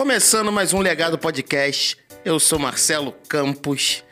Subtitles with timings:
[0.00, 4.02] Começando mais um Legado Podcast, eu sou Marcelo Campos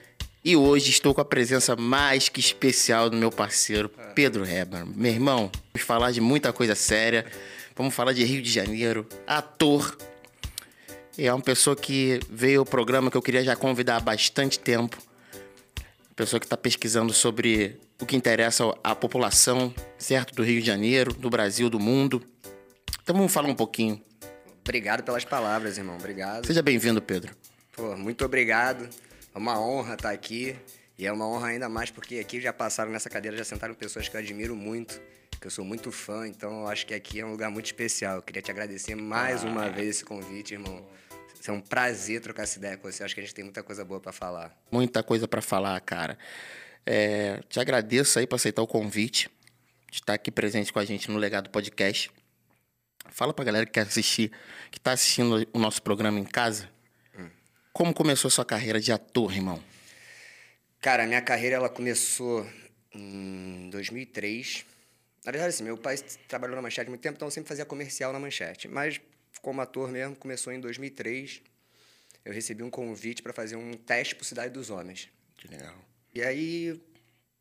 [0.45, 4.85] e hoje estou com a presença mais que especial do meu parceiro Pedro Heber.
[4.85, 7.25] Meu irmão, vamos falar de muita coisa séria,
[7.75, 9.97] vamos falar de Rio de Janeiro, ator.
[11.17, 14.99] É uma pessoa que veio ao programa que eu queria já convidar há bastante tempo.
[16.15, 20.35] Pessoa que está pesquisando sobre o que interessa à população, certo?
[20.35, 22.23] Do Rio de Janeiro, do Brasil, do mundo.
[23.03, 23.99] Então vamos falar um pouquinho.
[24.69, 25.97] Obrigado pelas palavras, irmão.
[25.97, 26.47] Obrigado.
[26.47, 27.35] Seja bem-vindo, Pedro.
[27.73, 28.87] Pô, muito obrigado.
[29.35, 30.55] É uma honra estar aqui.
[30.99, 34.11] E é uma honra ainda mais porque aqui já passaram nessa cadeira, já sentaram pessoas
[34.11, 35.01] que eu admiro muito,
[35.41, 38.17] que eu sou muito fã, então eu acho que aqui é um lugar muito especial.
[38.17, 39.47] Eu queria te agradecer mais ah.
[39.47, 40.87] uma vez esse convite, irmão.
[41.47, 43.03] É um prazer trocar essa ideia com você.
[43.03, 44.55] Eu acho que a gente tem muita coisa boa para falar.
[44.71, 46.19] Muita coisa para falar, cara.
[46.85, 49.31] É, te agradeço aí por aceitar o convite,
[49.91, 52.11] de estar aqui presente com a gente no Legado Podcast.
[53.09, 54.31] Fala pra galera que quer assistir,
[54.71, 56.71] que tá assistindo o nosso programa em casa.
[57.19, 57.29] Hum.
[57.73, 59.63] Como começou a sua carreira de ator, irmão?
[60.81, 62.47] Cara, a minha carreira ela começou
[62.95, 64.65] em 2003.
[65.25, 65.97] Na verdade, assim, meu pai
[66.29, 68.69] trabalhou na Manchete há muito tempo, então eu sempre fazia comercial na Manchete.
[68.69, 69.01] Mas
[69.43, 71.43] como ator mesmo, começou em 2003.
[72.25, 75.09] Eu recebi um convite para fazer um teste pro Cidade dos Homens.
[75.37, 75.75] Que legal.
[76.15, 76.81] E aí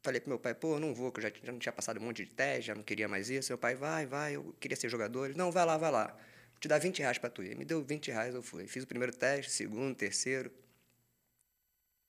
[0.08, 2.03] falei pro meu pai, pô, não vou, que eu já, já não tinha passado um
[2.03, 3.52] monte de teste, já não queria mais isso.
[3.52, 5.25] Meu pai, vai, vai, eu queria ser jogador.
[5.25, 6.08] Ele, não, vai lá, vai lá.
[6.08, 7.47] Vou te dar 20 reais pra tu ir.
[7.47, 8.66] Ele me deu 20 reais, eu fui.
[8.67, 10.49] Fiz o primeiro teste, segundo, terceiro.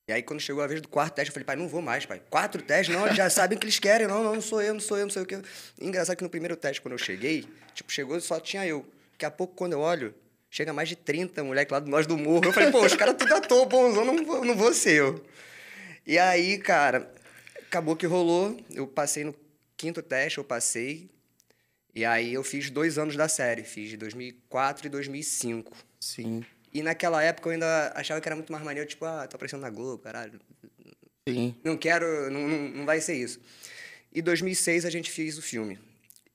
[0.09, 2.07] E aí, quando chegou a vez do quarto teste, eu falei, pai, não vou mais,
[2.07, 2.23] pai.
[2.31, 2.95] Quatro testes?
[2.95, 4.07] Não, eles já sabem o que eles querem.
[4.07, 5.43] Não, não, não sou eu, não sou eu, não sei o que.
[5.81, 8.87] Engraçado que no primeiro teste, quando eu cheguei, tipo, chegou só tinha eu.
[9.13, 10.15] Daqui a pouco, quando eu olho,
[10.49, 12.45] chega mais de 30 moleques lá do Nós do Morro.
[12.45, 15.25] Eu falei, pô, os caras tudo ator, bonzão, não vou, não vou ser eu.
[16.07, 17.13] E aí, cara,
[17.69, 18.59] acabou que rolou.
[18.71, 19.35] Eu passei no
[19.77, 21.09] quinto teste, eu passei.
[21.95, 23.63] E aí eu fiz dois anos da série.
[23.63, 25.77] Fiz de 2004 e 2005.
[26.01, 26.45] Sim.
[26.73, 29.61] E naquela época eu ainda achava que era muito mais maneiro, tipo, ah, tô aparecendo
[29.61, 30.39] na Globo, caralho.
[31.29, 31.55] Sim.
[31.63, 33.41] Não quero, não, não, não vai ser isso.
[34.13, 35.79] E 2006 a gente fez o filme.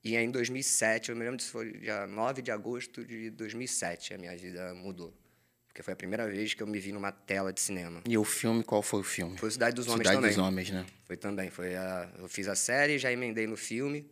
[0.03, 4.13] E aí, em 2007, eu me lembro disso, foi dia 9 de agosto de 2007,
[4.13, 5.13] a minha vida mudou.
[5.73, 8.03] Porque foi a primeira vez que eu me vi numa tela de cinema.
[8.07, 9.39] E o filme, qual foi o filme?
[9.39, 10.29] Foi Cidade dos Homens Cidade também.
[10.29, 10.85] dos Homens, né?
[11.05, 11.49] Foi também.
[11.49, 14.07] Foi a, eu fiz a série, já emendei no filme.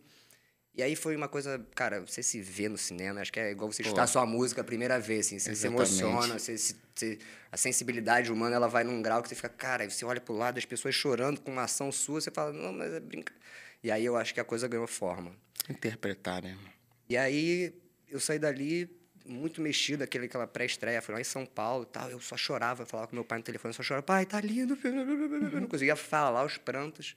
[0.74, 3.70] E aí foi uma coisa, cara, você se vê no cinema, acho que é igual
[3.70, 5.88] você escutar sua música a primeira vez, assim, você Exatamente.
[5.88, 7.18] se emociona, você, você,
[7.52, 10.56] a sensibilidade humana ela vai num grau que você fica, cara, você olha pro lado,
[10.56, 13.34] as pessoas chorando com uma ação sua, você fala, não, mas é brinca.
[13.84, 15.36] E aí eu acho que a coisa ganhou forma.
[15.68, 16.56] Interpretar, né?
[17.06, 17.74] E aí
[18.08, 18.90] eu saí dali,
[19.24, 22.10] muito mexido, aquele, aquela pré-estreia, foi lá em São Paulo e tal.
[22.10, 24.78] Eu só chorava, falava com meu pai no telefone, só chorava, pai, tá lindo.
[24.84, 27.16] Eu não conseguia falar os prantos.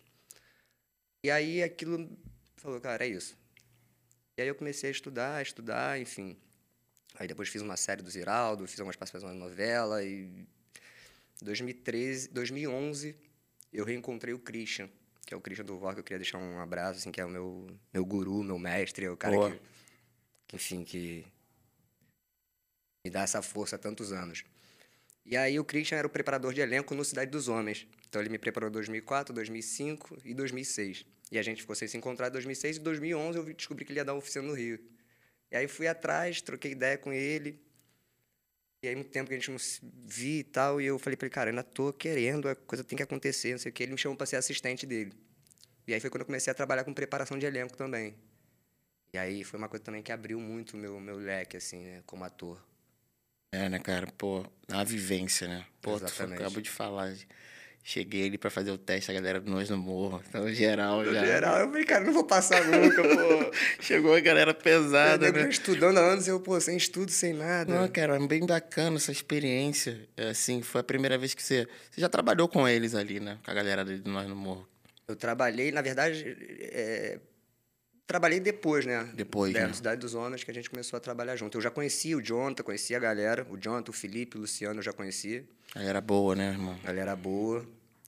[1.23, 2.09] E aí aquilo
[2.55, 3.37] falou, cara, é isso.
[4.37, 6.37] E aí eu comecei a estudar, a estudar, enfim.
[7.17, 10.45] Aí depois fiz uma série do Ziraldo, fiz algumas participações na novela e
[11.41, 13.15] 2013, 2011
[13.71, 14.89] eu reencontrei o Christian,
[15.25, 17.29] que é o Christian do que eu queria deixar um abraço, assim, que é o
[17.29, 19.59] meu, meu guru, meu mestre, é o cara que,
[20.47, 21.25] que, enfim, que
[23.05, 24.43] me dá essa força há tantos anos.
[25.23, 27.87] E aí o Christian era o preparador de elenco no Cidade dos Homens.
[28.09, 31.05] Então ele me preparou em 2004, 2005 e 2006.
[31.31, 33.99] E a gente ficou sem se encontrar em 2006 e 2011 eu descobri que ele
[33.99, 34.79] ia dar oficina no Rio.
[35.51, 37.61] E aí fui atrás, troquei ideia com ele.
[38.81, 41.15] E aí muito tempo que a gente não se via e tal, e eu falei
[41.15, 43.83] para ele, cara, ainda tô querendo, a coisa tem que acontecer, não sei o que.
[43.83, 45.13] Ele me chamou para ser assistente dele.
[45.87, 48.15] E aí foi quando eu comecei a trabalhar com preparação de elenco também.
[49.13, 52.03] E aí foi uma coisa também que abriu muito o meu, meu leque, assim, né,
[52.07, 52.59] como ator.
[53.55, 54.07] É, né, cara?
[54.17, 55.65] Pô, a vivência, né?
[55.81, 56.37] Pô, Exatamente.
[56.37, 57.13] tu acabou de falar.
[57.81, 60.21] Cheguei ali pra fazer o teste, a galera do Nós no Morro.
[60.27, 61.23] Então, geral já.
[61.23, 63.51] geral, eu falei, cara, não vou passar nunca, pô.
[63.79, 65.47] Chegou a galera pesada, eu, né?
[65.47, 67.73] Estudando há anos, eu, pô, sem estudo, sem nada.
[67.73, 70.01] Não, cara, é bem bacana essa experiência.
[70.17, 71.67] É, assim, foi a primeira vez que você...
[71.91, 73.37] Você já trabalhou com eles ali, né?
[73.45, 74.67] Com a galera do Nós no Morro.
[75.07, 77.19] Eu trabalhei, na verdade, é,
[78.07, 79.09] Trabalhei depois, né?
[79.15, 79.73] Depois, da né?
[79.73, 81.57] Cidade dos Homens, que a gente começou a trabalhar junto.
[81.57, 83.47] Eu já conhecia o Jonathan, conhecia a galera.
[83.49, 85.43] O Jonathan, o Felipe, o Luciano, eu já conhecia.
[85.73, 86.79] A galera boa, né, irmão?
[86.83, 87.65] A galera boa.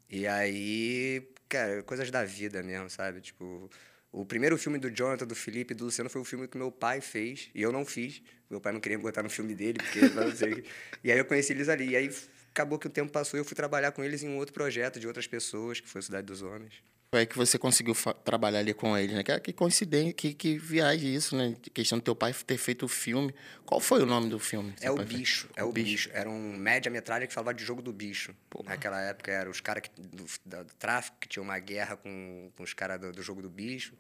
[0.08, 3.22] E aí, cara, coisas da vida mesmo, sabe?
[3.22, 3.70] Tipo,
[4.12, 6.72] o primeiro filme do Jonathan, do Felipe e do Luciano foi o filme que meu
[6.72, 7.50] pai fez.
[7.56, 8.22] E eu não fiz.
[8.50, 10.64] Meu pai não queria botar no filme dele, porque não sei.
[11.04, 11.90] e aí eu conheci eles ali.
[11.90, 12.16] E aí
[12.52, 15.00] acabou que o tempo passou e eu fui trabalhar com eles em um outro projeto
[15.00, 16.84] de outras pessoas, que foi a Cidade dos Homens.
[17.10, 17.96] Foi aí que você conseguiu
[18.26, 19.24] trabalhar ali com eles, né?
[19.24, 21.56] Que, que coincidência, que, que viagem isso, né?
[21.66, 23.34] A questão do teu pai ter feito o filme.
[23.66, 24.74] Qual foi o nome do filme?
[24.82, 25.48] É o Bicho.
[25.48, 25.54] Fez?
[25.56, 25.86] É o, bicho.
[25.86, 26.10] bicho.
[26.12, 28.36] Era um média-metragem que falava de jogo do bicho.
[28.50, 28.72] Porra.
[28.72, 32.74] Naquela época eram os caras do, do, tráfico que tinham uma guerra com, com os
[32.74, 33.94] caras do, do, jogo do bicho.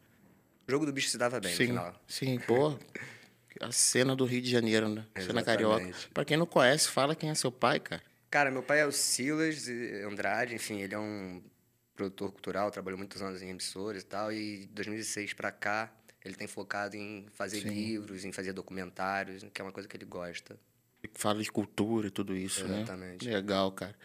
[0.68, 2.04] O jogo do bicho se dava bem sim, no final.
[2.09, 2.77] Sim, pô.
[3.62, 5.06] a cena do Rio de Janeiro, né?
[5.15, 5.81] A cena carioca.
[5.81, 6.09] Exatamente.
[6.09, 8.04] Pra quem não conhece, fala quem é seu pai, cara.
[8.30, 9.69] Cara, meu pai é o Silas
[10.06, 11.42] Andrade, enfim, ele é um
[11.97, 15.91] produtor cultural, trabalhou muitos anos em emissoras e tal, e de 2006 pra cá
[16.23, 17.69] ele tem focado em fazer Sim.
[17.69, 20.59] livros, em fazer documentários, que é uma coisa que ele gosta.
[21.13, 23.27] Fala de cultura e tudo isso, Exatamente.
[23.27, 23.35] né?
[23.35, 23.95] Legal, cara.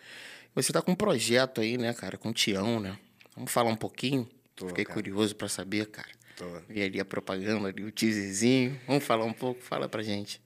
[0.54, 2.16] Você tá com um projeto aí, né, cara?
[2.16, 2.98] Com o Tião, né?
[3.34, 4.28] Vamos falar um pouquinho?
[4.54, 4.94] Tô, Fiquei cara.
[4.94, 6.10] curioso pra saber, cara.
[6.36, 6.48] Tô.
[6.68, 8.78] Vi ali a propaganda, ali o teaserzinho.
[8.86, 9.60] Vamos falar um pouco?
[9.62, 10.40] Fala pra gente.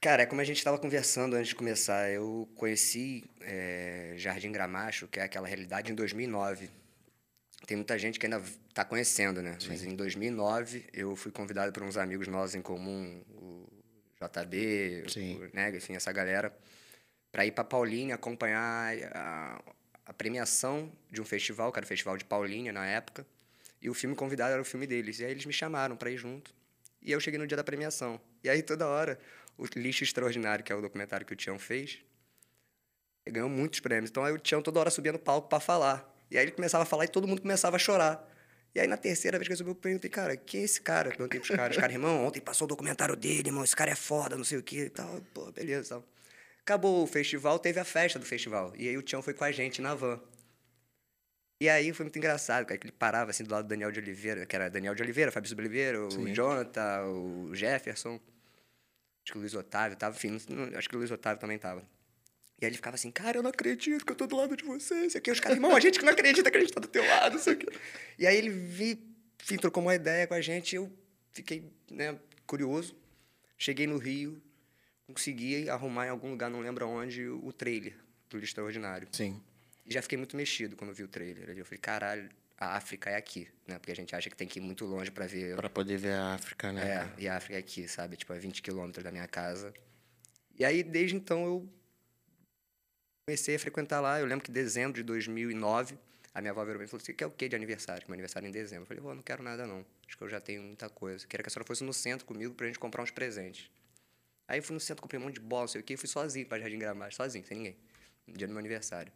[0.00, 2.08] Cara, é como a gente estava conversando antes de começar.
[2.10, 6.70] Eu conheci eh, Jardim Gramacho, que é aquela realidade, em 2009.
[7.66, 9.58] Tem muita gente que ainda está conhecendo, né?
[9.66, 13.68] Mas em 2009 eu fui convidado por uns amigos nossos em comum, o
[14.20, 15.36] JB, Sim.
[15.36, 16.56] o Nega, enfim, essa galera,
[17.32, 19.62] para ir para Paulínia acompanhar a,
[20.06, 23.26] a premiação de um festival, que era o Festival de Paulínia na época.
[23.82, 25.18] E o filme convidado era o filme deles.
[25.18, 26.54] E aí eles me chamaram para ir junto.
[27.02, 28.20] E eu cheguei no dia da premiação.
[28.42, 29.18] E aí toda hora,
[29.58, 31.98] o Lixo Extraordinário, que é o documentário que o Tião fez,
[33.28, 34.10] ganhou muitos prêmios.
[34.10, 36.15] Então aí o Tião toda hora subia no palco para falar.
[36.30, 38.28] E aí ele começava a falar e todo mundo começava a chorar.
[38.74, 41.10] E aí na terceira vez que ele subiu, eu perguntei, cara, quem é esse cara?
[41.10, 41.76] Perguntei pros caras.
[41.76, 44.58] Os caras, irmão, ontem passou o documentário dele, irmão, esse cara é foda, não sei
[44.58, 45.20] o quê e tal.
[45.32, 46.04] Pô, beleza, tal.
[46.60, 48.72] Acabou o festival, teve a festa do festival.
[48.76, 50.20] E aí o Tião foi com a gente na van.
[51.62, 53.98] E aí foi muito engraçado, cara, que ele parava assim do lado do Daniel de
[53.98, 56.34] Oliveira, que era Daniel de Oliveira, Fabrício Oliveira, o Sim.
[56.34, 58.20] Jonathan, o Jefferson,
[59.24, 60.38] acho que o Luiz Otávio tava, enfim,
[60.76, 61.82] acho que o Luiz Otávio também tava.
[62.60, 64.64] E aí ele ficava assim, cara, eu não acredito que eu tô do lado de
[64.64, 65.08] vocês.
[65.08, 66.88] Isso aqui, os caras, irmão, a gente que não acredita que a gente tá do
[66.88, 67.66] teu lado, isso aqui.
[68.18, 68.98] E aí ele vi,
[69.42, 70.90] enfim, trocou uma ideia com a gente, eu
[71.32, 72.96] fiquei, né, curioso.
[73.58, 74.42] Cheguei no Rio,
[75.06, 77.94] consegui arrumar em algum lugar, não lembro onde, o trailer
[78.28, 79.08] do Extraordinário.
[79.12, 79.40] Sim.
[79.84, 81.56] E já fiquei muito mexido quando vi o trailer.
[81.56, 83.78] Eu falei, caralho, a África é aqui, né?
[83.78, 85.56] Porque a gente acha que tem que ir muito longe para ver.
[85.56, 87.10] Pra poder ver a África, né?
[87.16, 88.16] É, e a África é aqui, sabe?
[88.16, 89.72] Tipo, a 20 quilômetros da minha casa.
[90.58, 91.68] E aí, desde então, eu
[93.28, 94.20] comecei a frequentar lá.
[94.20, 95.98] Eu lembro que em dezembro de 2009,
[96.32, 98.02] a minha avó virou e falou assim, quer o quê de aniversário?
[98.02, 98.84] Que Meu aniversário é em dezembro.
[98.84, 99.84] Eu falei, vó, não quero nada não.
[100.06, 101.26] Acho que eu já tenho muita coisa.
[101.26, 103.68] Queria que a senhora fosse no centro comigo pra gente comprar uns presentes.
[104.46, 105.96] Aí eu fui no centro, comprei um monte de bola, não sei o quê, e
[105.96, 107.76] fui sozinho pra Jardim Gramacho, sozinho, sem ninguém.
[108.28, 109.12] No dia do meu aniversário.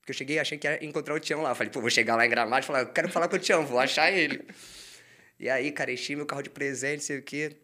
[0.00, 1.54] Porque eu cheguei achei que ia encontrar o Tião lá.
[1.54, 3.64] Falei, pô, vou chegar lá em Gramado e falar, eu quero falar com o Tião,
[3.64, 4.44] vou achar ele.
[5.38, 7.54] E aí, cara, enchi meu carro de presente, sei o quê.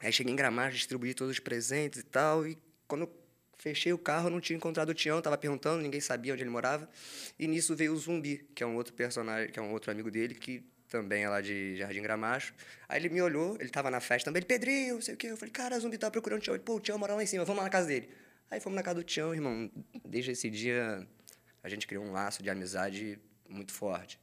[0.00, 2.46] Aí cheguei em Gramado, distribuí todos os presentes e tal.
[2.46, 2.56] E
[2.88, 3.21] quando eu
[3.62, 6.90] fechei o carro, não tinha encontrado o Tião, tava perguntando, ninguém sabia onde ele morava.
[7.38, 10.10] E nisso veio o Zumbi, que é um outro personagem, que é um outro amigo
[10.10, 12.52] dele, que também é lá de Jardim Gramacho.
[12.88, 15.28] Aí ele me olhou, ele tava na festa também, ele, Pedrinho, não sei o quê.
[15.28, 16.56] Eu falei, cara, Zumbi tá procurando o Tião.
[16.56, 18.10] Ele, pô, o Tião mora lá em cima, vamos lá na casa dele.
[18.50, 19.70] Aí fomos na casa do Tião, irmão.
[20.04, 21.06] Desde esse dia,
[21.62, 23.16] a gente criou um laço de amizade
[23.48, 24.18] muito forte.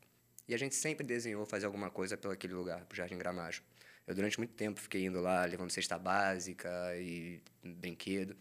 [0.49, 3.63] E a gente sempre desenhou fazer alguma coisa pelo aquele lugar, pro Jardim Gramacho.
[4.05, 8.35] Eu, durante muito tempo, fiquei indo lá, levando cesta básica e brinquedo.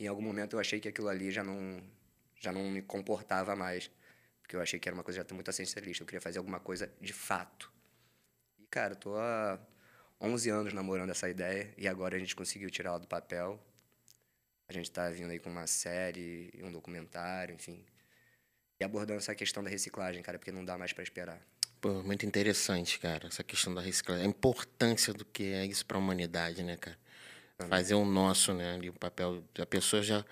[0.00, 1.82] Em algum momento eu achei que aquilo ali já não,
[2.40, 3.90] já não me comportava mais.
[4.40, 6.02] Porque eu achei que era uma coisa já muito essencialista.
[6.02, 7.70] Eu queria fazer alguma coisa de fato.
[8.58, 9.60] E, cara, eu tô há
[10.18, 11.72] 11 anos namorando essa ideia.
[11.76, 13.62] E agora a gente conseguiu tirar ela do papel.
[14.68, 17.84] A gente tá vindo aí com uma série, um documentário, enfim.
[18.80, 21.38] E abordando essa questão da reciclagem, cara, porque não dá mais para esperar.
[21.78, 24.24] Pô, muito interessante, cara, essa questão da reciclagem.
[24.24, 26.98] A importância do que é isso para a humanidade, né, cara?
[27.68, 29.42] Fazer o nosso, né, ali, o papel.
[29.58, 30.24] A pessoa já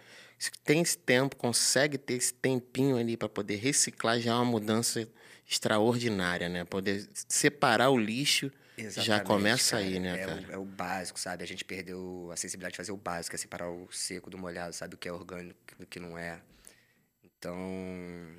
[0.64, 5.08] tem esse tempo, consegue ter esse tempinho ali para poder reciclar, já é uma mudança
[5.48, 6.64] extraordinária, né?
[6.64, 9.88] Poder separar o lixo já Exatamente, começa cara.
[9.88, 10.46] aí, né, é cara?
[10.48, 11.42] O, é o básico, sabe?
[11.42, 14.72] A gente perdeu a sensibilidade de fazer o básico, é separar o seco do molhado,
[14.72, 14.94] sabe?
[14.94, 16.40] O que é orgânico do que não é.
[17.24, 17.56] Então,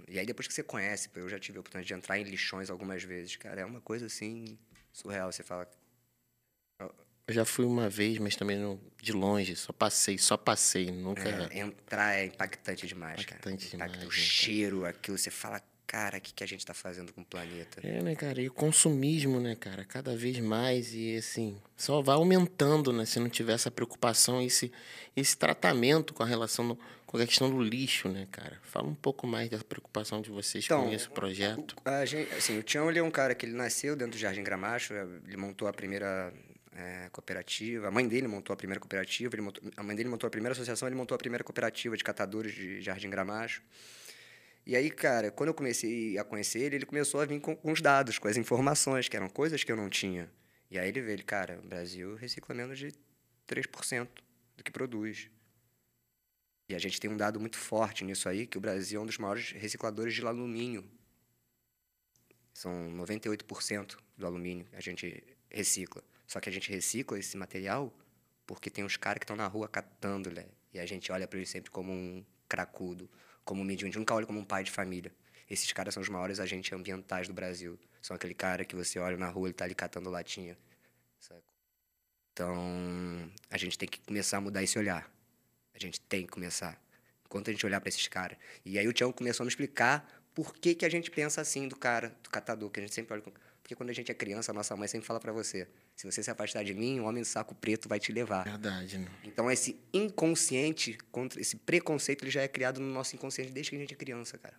[0.07, 2.69] e aí depois que você conhece, eu já tive a oportunidade de entrar em lixões
[2.69, 4.57] algumas vezes, cara, é uma coisa assim
[4.91, 5.31] surreal.
[5.31, 5.69] Você fala,
[7.29, 11.21] Eu já fui uma vez, mas também não, de longe, só passei, só passei, nunca.
[11.51, 13.69] é, entrar é impactante demais, Impactante cara.
[13.69, 14.21] demais, Impacta o né, cara?
[14.21, 17.81] cheiro, aquilo, você fala, cara, o que, que a gente tá fazendo com o planeta?
[17.83, 18.41] É, né, cara?
[18.41, 19.85] E o consumismo, né, cara?
[19.85, 23.05] Cada vez mais e, assim, só vai aumentando, né?
[23.05, 24.71] Se não tiver essa preocupação, esse,
[25.15, 28.59] esse tratamento com a relação, do- com a questão do lixo, né, cara?
[28.63, 31.75] Fala um pouco mais da preocupação de vocês com Então, esse projeto.
[31.85, 34.17] O, a gente, assim, o Tião ele é um cara que ele nasceu dentro do
[34.19, 34.93] Jardim Gramacho,
[35.27, 36.31] ele montou a primeira
[36.79, 40.31] eh, cooperativa, a mãe dele montou a primeira cooperativa, montou- a mãe dele montou a
[40.31, 43.61] primeira associação, ele montou a primeira cooperativa de catadores de Jardim Gramacho.
[44.65, 47.71] E aí, cara, quando eu comecei a conhecer ele, ele começou a vir com, com
[47.71, 50.29] os dados, com as informações, que eram coisas que eu não tinha.
[50.71, 52.93] E aí ele ele, cara, o Brasil recicla menos de
[53.47, 54.07] 3%
[54.55, 55.29] do que produz.
[56.69, 59.05] E a gente tem um dado muito forte nisso aí, que o Brasil é um
[59.07, 60.83] dos maiores recicladores de alumínio.
[62.53, 66.03] São 98% do alumínio que a gente recicla.
[66.29, 67.91] Só que a gente recicla esse material
[68.45, 70.45] porque tem uns caras que estão na rua catando, né?
[70.71, 73.09] E a gente olha para eles sempre como um cracudo,
[73.43, 73.87] como um medium.
[73.87, 75.11] A gente nunca olha como um pai de família.
[75.49, 77.79] Esses caras são os maiores agentes ambientais do Brasil.
[77.99, 80.55] São aquele cara que você olha na rua, ele tá ali catando latinha.
[82.31, 85.11] Então, a gente tem que começar a mudar esse olhar.
[85.73, 86.79] A gente tem que começar.
[87.25, 88.37] Enquanto a gente olhar para esses caras.
[88.63, 91.67] E aí o Tião começou a me explicar por que, que a gente pensa assim
[91.67, 93.23] do cara, do catador, que a gente sempre olha.
[93.69, 96.23] Porque quando a gente é criança, a nossa mãe sempre fala para você: se você
[96.23, 98.43] se afastar de mim, um homem de saco preto vai te levar.
[98.43, 99.07] Verdade, né?
[99.23, 103.75] Então, esse inconsciente, contra esse preconceito, ele já é criado no nosso inconsciente desde que
[103.75, 104.55] a gente é criança, cara.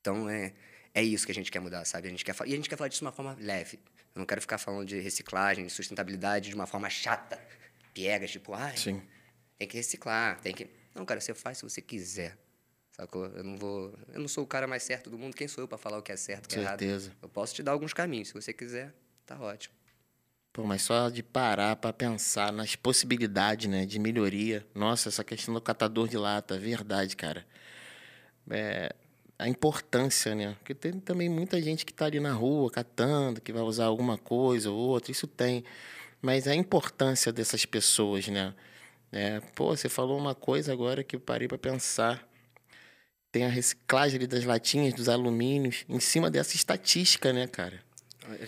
[0.00, 0.54] Então, é,
[0.94, 2.08] é isso que a gente quer mudar, sabe?
[2.08, 3.78] A gente quer, e a gente quer falar disso de uma forma leve.
[4.14, 7.38] Eu não quero ficar falando de reciclagem, de sustentabilidade de uma forma chata,
[7.92, 9.02] piega, tipo, ai, Sim.
[9.58, 10.66] tem que reciclar, tem que.
[10.94, 12.38] Não, cara, você faz se você quiser.
[13.00, 13.26] Sacou?
[13.26, 13.94] Eu não vou.
[14.12, 15.36] Eu não sou o cara mais certo do mundo.
[15.36, 16.80] Quem sou eu para falar o que é certo, o que é errado?
[16.80, 17.12] Certeza.
[17.22, 18.28] Eu posso te dar alguns caminhos.
[18.28, 18.92] Se você quiser,
[19.24, 19.74] tá ótimo.
[20.52, 24.66] Pô, mas só de parar pra pensar nas possibilidades, né, de melhoria.
[24.74, 27.46] Nossa, essa questão do catador de lata, verdade, cara.
[28.50, 28.92] É,
[29.38, 30.56] a importância, né?
[30.58, 34.18] Porque tem também muita gente que tá ali na rua catando, que vai usar alguma
[34.18, 35.62] coisa ou outra, isso tem.
[36.20, 38.52] Mas a importância dessas pessoas, né?
[39.12, 42.27] É, pô, você falou uma coisa agora que eu parei pra pensar.
[43.30, 47.82] Tem a reciclagem ali das latinhas, dos alumínios, em cima dessa estatística, né, cara?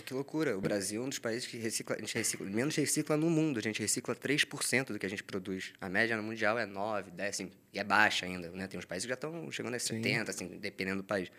[0.05, 0.55] Que loucura.
[0.55, 3.57] O Brasil é um dos países que recicla, a gente recicla, menos recicla no mundo.
[3.57, 5.73] A gente recicla 3% do que a gente produz.
[5.81, 8.51] A média no mundial é 9, 10, assim, e é baixa ainda.
[8.51, 8.67] Né?
[8.67, 11.31] Tem uns países que já estão chegando a 70, assim, dependendo do país.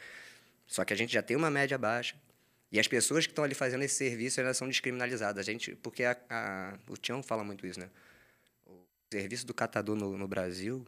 [0.66, 2.16] Só que a gente já tem uma média baixa.
[2.72, 5.46] E as pessoas que estão ali fazendo esse serviço, elas são descriminalizadas.
[5.46, 7.88] A gente, porque a, a, o Tião fala muito isso, né?
[8.66, 8.80] O
[9.12, 10.84] serviço do catador no, no Brasil,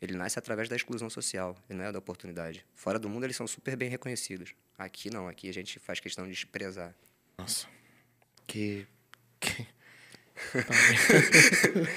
[0.00, 2.64] ele nasce através da exclusão social, ele não é da oportunidade.
[2.74, 4.54] Fora do mundo, eles são super bem reconhecidos.
[4.76, 6.94] Aqui não, aqui a gente faz questão de desprezar.
[7.36, 7.66] Nossa.
[8.46, 8.86] Que.
[9.40, 9.66] que...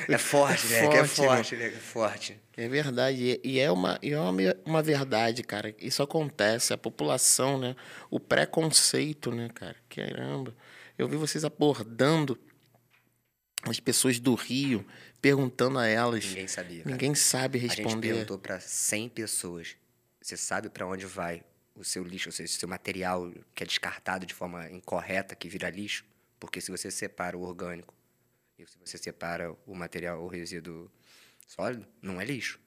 [0.09, 0.81] É forte, né?
[0.81, 1.67] Forte, é forte, né?
[1.67, 2.41] É forte.
[2.57, 3.39] É verdade.
[3.43, 4.31] E e é uma, e é uma,
[4.65, 5.75] uma verdade, cara.
[5.79, 6.73] Isso acontece.
[6.73, 7.75] A população, né?
[8.09, 9.75] O preconceito, né, cara?
[9.87, 10.55] Caramba.
[10.97, 12.37] Eu vi vocês abordando
[13.63, 14.85] as pessoas do Rio,
[15.21, 16.25] perguntando a elas.
[16.25, 16.83] Ninguém sabia.
[16.83, 16.91] cara.
[16.91, 18.09] Ninguém sabe A gente responder.
[18.13, 19.75] perguntou para 100 pessoas.
[20.21, 21.43] Você sabe para onde vai
[21.75, 25.47] o seu lixo, ou seja, o seu material que é descartado de forma incorreta, que
[25.47, 26.03] vira lixo?
[26.39, 27.93] Porque se você separa o orgânico
[28.57, 30.91] e se você separa o material, o resíduo
[31.47, 32.59] sólido, não é lixo.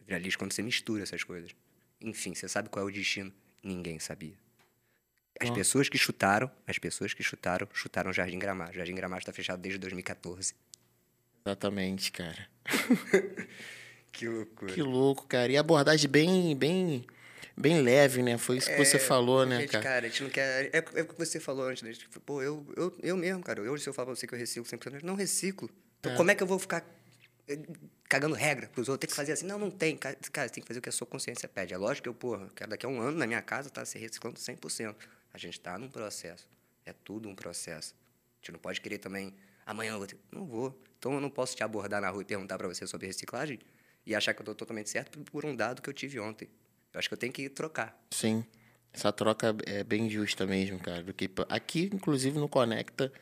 [0.00, 1.54] Vira lixo quando você mistura essas coisas.
[2.00, 3.32] Enfim, você sabe qual é o destino?
[3.62, 4.34] Ninguém sabia.
[5.40, 8.70] As pessoas que chutaram, as pessoas que chutaram, chutaram o Jardim Gramado.
[8.70, 10.54] O Jardim Gramado está fechado desde 2014.
[11.46, 12.48] Exatamente, cara.
[14.12, 14.72] Que loucura.
[14.72, 15.52] Que louco, cara.
[15.52, 17.04] E abordagem bem, bem,
[17.54, 18.38] bem leve, né?
[18.38, 19.84] Foi isso que você falou, né, É, gente, cara?
[19.84, 20.70] cara, a gente não quer.
[20.72, 21.92] É, é o que você falou antes, né?
[21.92, 23.60] Tipo, Pô, eu, eu, eu mesmo, cara.
[23.60, 25.68] Hoje, se eu falar pra você que eu reciclo 100%, eu não reciclo.
[26.00, 26.16] Então, É.
[26.16, 26.82] como é que eu vou ficar
[27.46, 27.58] eh,
[28.08, 29.00] cagando regra pros outros?
[29.06, 29.44] Tem que fazer assim?
[29.44, 29.98] Não, não tem.
[29.98, 31.74] Cara, você tem que fazer o que a sua consciência pede.
[31.74, 33.98] É lógico que eu, porra, quero daqui a um ano na minha casa tá se
[33.98, 34.94] reciclando 100%.
[35.34, 36.48] A gente tá num processo.
[36.86, 37.94] É tudo um processo.
[38.32, 39.34] A gente não pode querer também.
[39.66, 40.16] Amanhã eu vou ter...
[40.32, 40.82] Não vou.
[40.98, 43.58] Então eu não posso te abordar na rua e perguntar pra você sobre reciclagem
[44.06, 46.48] e achar que eu tô totalmente certo por um dado que eu tive ontem.
[46.92, 47.98] Eu acho que eu tenho que trocar.
[48.10, 48.44] Sim.
[48.92, 51.02] Essa troca é bem justa mesmo, cara.
[51.02, 53.12] Do que aqui, inclusive, no Conecta,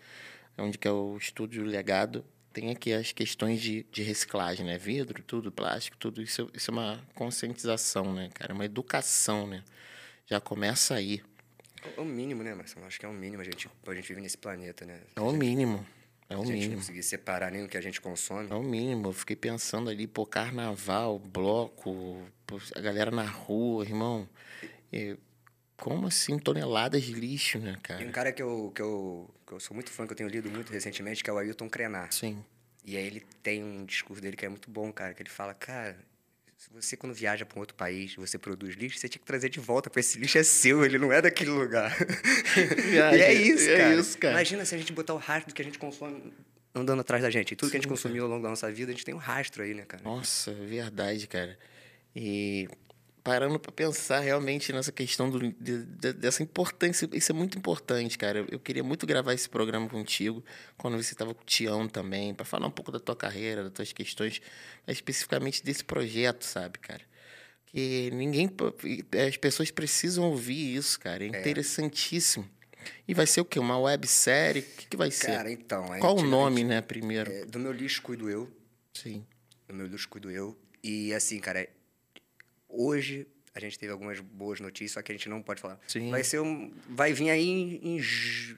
[0.56, 4.78] onde que é o estúdio legado, tem aqui as questões de, de reciclagem, né?
[4.78, 6.22] Vidro, tudo, plástico, tudo.
[6.22, 8.54] Isso, isso é uma conscientização, né, cara?
[8.54, 9.64] Uma educação, né?
[10.26, 11.20] Já começa aí.
[11.96, 12.86] É o mínimo, né, Marcelo?
[12.86, 13.42] Acho que é o mínimo.
[13.42, 15.00] A gente, a gente vive nesse planeta, né?
[15.16, 15.84] É o mínimo.
[16.34, 16.76] É o a gente não mínimo.
[16.80, 18.50] conseguir separar nem o que a gente consome.
[18.50, 19.08] É o mínimo.
[19.08, 22.22] Eu fiquei pensando ali, pô, carnaval, bloco,
[22.74, 24.28] a galera na rua, irmão.
[24.92, 25.16] E
[25.76, 28.10] como assim toneladas de lixo, né, Tem um cara?
[28.12, 30.72] cara que eu, que, eu, que eu sou muito fã, que eu tenho lido muito
[30.72, 32.12] recentemente, que é o Ailton Krenar.
[32.12, 32.44] Sim.
[32.84, 35.54] E aí ele tem um discurso dele que é muito bom, cara, que ele fala,
[35.54, 35.98] cara,
[36.56, 39.48] se você quando viaja para um outro país, você produz lixo, você tinha que trazer
[39.48, 41.94] de volta, porque esse lixo é seu, ele não é daquele lugar.
[42.90, 43.94] Viagem, e é isso, é cara.
[43.94, 44.34] isso, cara.
[44.34, 46.32] Imagina se a gente botar o rastro do que a gente consome
[46.74, 47.52] andando atrás da gente.
[47.52, 49.14] E tudo que a gente Sim, consumiu ao longo da nossa vida, a gente tem
[49.14, 50.02] um rastro aí, né, cara?
[50.02, 51.58] Nossa, verdade, cara.
[52.14, 52.68] E
[53.24, 58.18] parando pra pensar realmente nessa questão do, de- de- dessa importância, isso é muito importante,
[58.18, 58.40] cara.
[58.40, 60.44] Eu, eu queria muito gravar esse programa contigo,
[60.76, 63.72] quando você estava com o Tião também, pra falar um pouco da tua carreira, das
[63.72, 64.42] tuas questões,
[64.86, 67.00] mas especificamente desse projeto, sabe, cara?
[67.66, 68.48] Que ninguém.
[69.26, 71.24] As pessoas precisam ouvir isso, cara.
[71.24, 72.48] É interessantíssimo.
[73.08, 73.58] E vai ser o quê?
[73.58, 74.60] Uma websérie?
[74.60, 75.28] O que, que vai ser?
[75.28, 75.90] Cara, então...
[75.92, 77.32] a Qual o gente- nome, né, primeiro?
[77.32, 78.48] é, do meu lixo cuido eu.
[78.92, 79.24] Sim.
[79.66, 80.54] do meu lixo cuido eu.
[80.84, 81.66] E assim, cara,
[82.74, 85.78] hoje a gente teve algumas boas notícias, só que a gente não pode falar.
[85.86, 86.10] Sim.
[86.10, 88.02] Vai ser um, vai vir aí em, em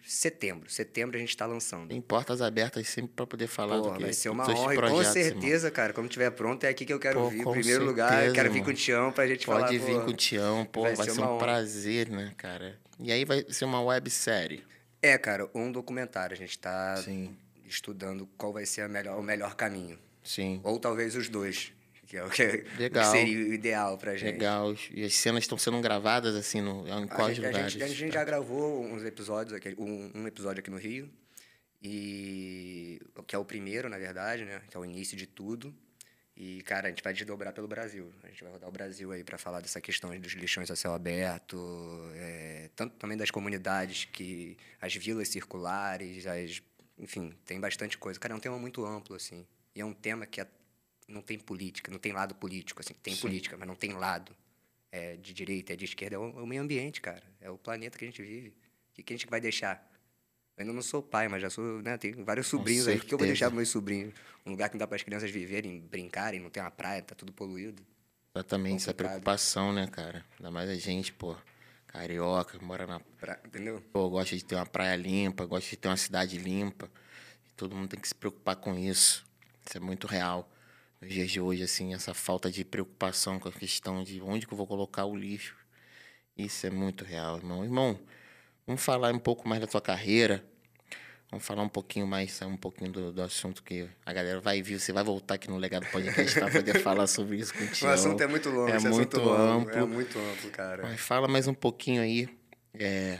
[0.06, 0.70] setembro.
[0.70, 1.88] Setembro a gente está lançando.
[1.88, 4.72] Tem portas abertas sempre pra poder falar Pô, do que vai ser uma honra.
[4.72, 5.42] E com projetos, irmão.
[5.42, 7.40] certeza, cara, quando tiver pronto, é aqui que eu quero Pô, vir.
[7.40, 9.66] Em primeiro lugar, certeza, eu quero vir com o Tião pra gente falar.
[9.66, 11.38] Pode vir pô, com o Tião, pô, vai, vai ser, ser um honra.
[11.38, 12.78] prazer, né, cara?
[12.98, 14.64] E aí vai ser uma websérie.
[15.02, 16.32] É, cara, um documentário.
[16.32, 17.36] A gente tá Sim.
[17.66, 19.98] estudando qual vai ser a melhor, o melhor caminho.
[20.24, 20.58] Sim.
[20.64, 21.72] Ou talvez os dois,
[22.06, 23.04] que é o que, Legal.
[23.04, 24.32] que seria o ideal pra gente.
[24.34, 24.74] Legal.
[24.92, 27.72] E as cenas estão sendo gravadas, assim, no, em A quais gente, a, lugares?
[27.72, 31.10] gente, a gente já gravou uns episódios aqui, um, um episódio aqui no Rio,
[31.82, 34.60] e que é o primeiro, na verdade, né?
[34.70, 35.74] Que é o início de tudo.
[36.36, 38.12] E, cara, a gente vai desdobrar pelo Brasil.
[38.22, 40.92] A gente vai rodar o Brasil aí para falar dessa questão dos lixões a céu
[40.92, 41.56] aberto,
[42.14, 46.62] é, tanto também das comunidades que as vilas circulares, as,
[46.98, 48.20] enfim, tem bastante coisa.
[48.20, 49.46] Cara, é um tema muito amplo assim.
[49.74, 50.46] E é um tema que é-
[51.08, 52.94] não tem política, não tem lado político assim.
[52.94, 54.34] Tem política, mas não tem lado.
[54.90, 57.22] É de direita, é de esquerda, é o, é o meio ambiente, cara.
[57.40, 58.48] É o planeta que a gente vive.
[58.48, 59.84] O que, que a gente vai deixar?
[60.56, 61.98] Eu ainda não sou pai, mas já sou, né?
[61.98, 62.96] Tenho vários sobrinhos aí.
[62.96, 64.14] O que eu vou deixar para meus sobrinhos?
[64.44, 67.14] Um lugar que não dá para as crianças viverem, brincarem, não tem uma praia, tá
[67.14, 67.84] tudo poluído.
[68.34, 70.24] Exatamente, essa preocupação, né, cara?
[70.38, 71.36] Ainda mais a gente, pô,
[71.86, 73.00] carioca, mora na.
[73.00, 73.82] Pra- entendeu?
[73.92, 76.90] Pô, gosta de ter uma praia limpa, gosta de ter uma cidade limpa.
[77.56, 79.26] Todo mundo tem que se preocupar com isso.
[79.66, 80.50] Isso é muito real.
[81.00, 84.52] Nos dias de hoje, assim, essa falta de preocupação com a questão de onde que
[84.52, 85.56] eu vou colocar o lixo.
[86.36, 87.64] Isso é muito real, irmão.
[87.64, 87.98] Irmão,
[88.66, 90.44] vamos falar um pouco mais da tua carreira.
[91.30, 94.78] Vamos falar um pouquinho mais, um pouquinho do, do assunto que a galera vai vir.
[94.78, 97.86] Você vai voltar aqui no Legado Podcast pra poder falar sobre isso contigo.
[97.86, 99.70] O assunto é muito longo, É esse muito amplo.
[99.70, 100.84] É muito amplo, cara.
[100.84, 102.28] Mas fala mais um pouquinho aí
[102.74, 103.18] é,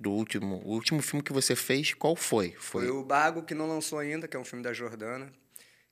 [0.00, 0.60] do último.
[0.64, 2.54] O último filme que você fez, qual foi?
[2.58, 5.30] Foi o Bago, que não lançou ainda, que é um filme da Jordana,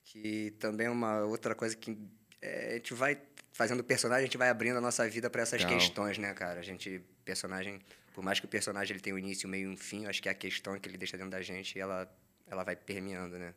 [0.07, 1.99] que também é uma outra coisa que
[2.41, 3.21] é, a gente vai
[3.53, 5.79] fazendo personagem, a gente vai abrindo a nossa vida para essas Legal.
[5.79, 6.61] questões, né, cara?
[6.61, 7.81] A gente, personagem,
[8.15, 10.29] por mais que o personagem ele tenha um início, meio e um fim, acho que
[10.29, 12.11] a questão que ele deixa dentro da gente, ela,
[12.47, 13.53] ela vai permeando, né?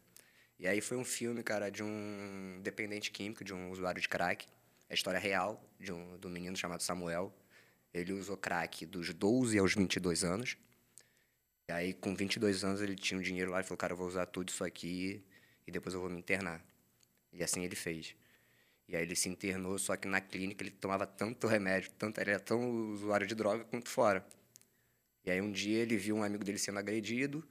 [0.58, 4.46] E aí foi um filme, cara, de um dependente químico, de um usuário de crack.
[4.90, 7.34] É a história real de um, do menino chamado Samuel.
[7.94, 10.58] Ele usou crack dos 12 aos 22 anos.
[11.70, 14.08] E aí, com 22 anos, ele tinha um dinheiro lá e falou, cara, eu vou
[14.08, 15.24] usar tudo isso aqui
[15.70, 16.64] e depois eu vou me internar.
[17.32, 18.16] E assim ele fez.
[18.88, 22.32] E aí ele se internou, só que na clínica ele tomava tanto remédio, tanto, ele
[22.32, 24.26] era tão usuário de droga quanto fora.
[25.24, 27.48] E aí um dia ele viu um amigo dele sendo agredido,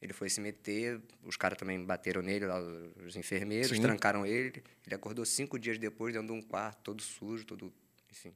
[0.00, 2.60] ele foi se meter, os caras também bateram nele, lá,
[3.04, 3.82] os enfermeiros, Sim.
[3.82, 4.62] trancaram ele.
[4.86, 7.74] Ele acordou cinco dias depois dentro de um quarto, todo sujo, todo.
[8.08, 8.32] Enfim.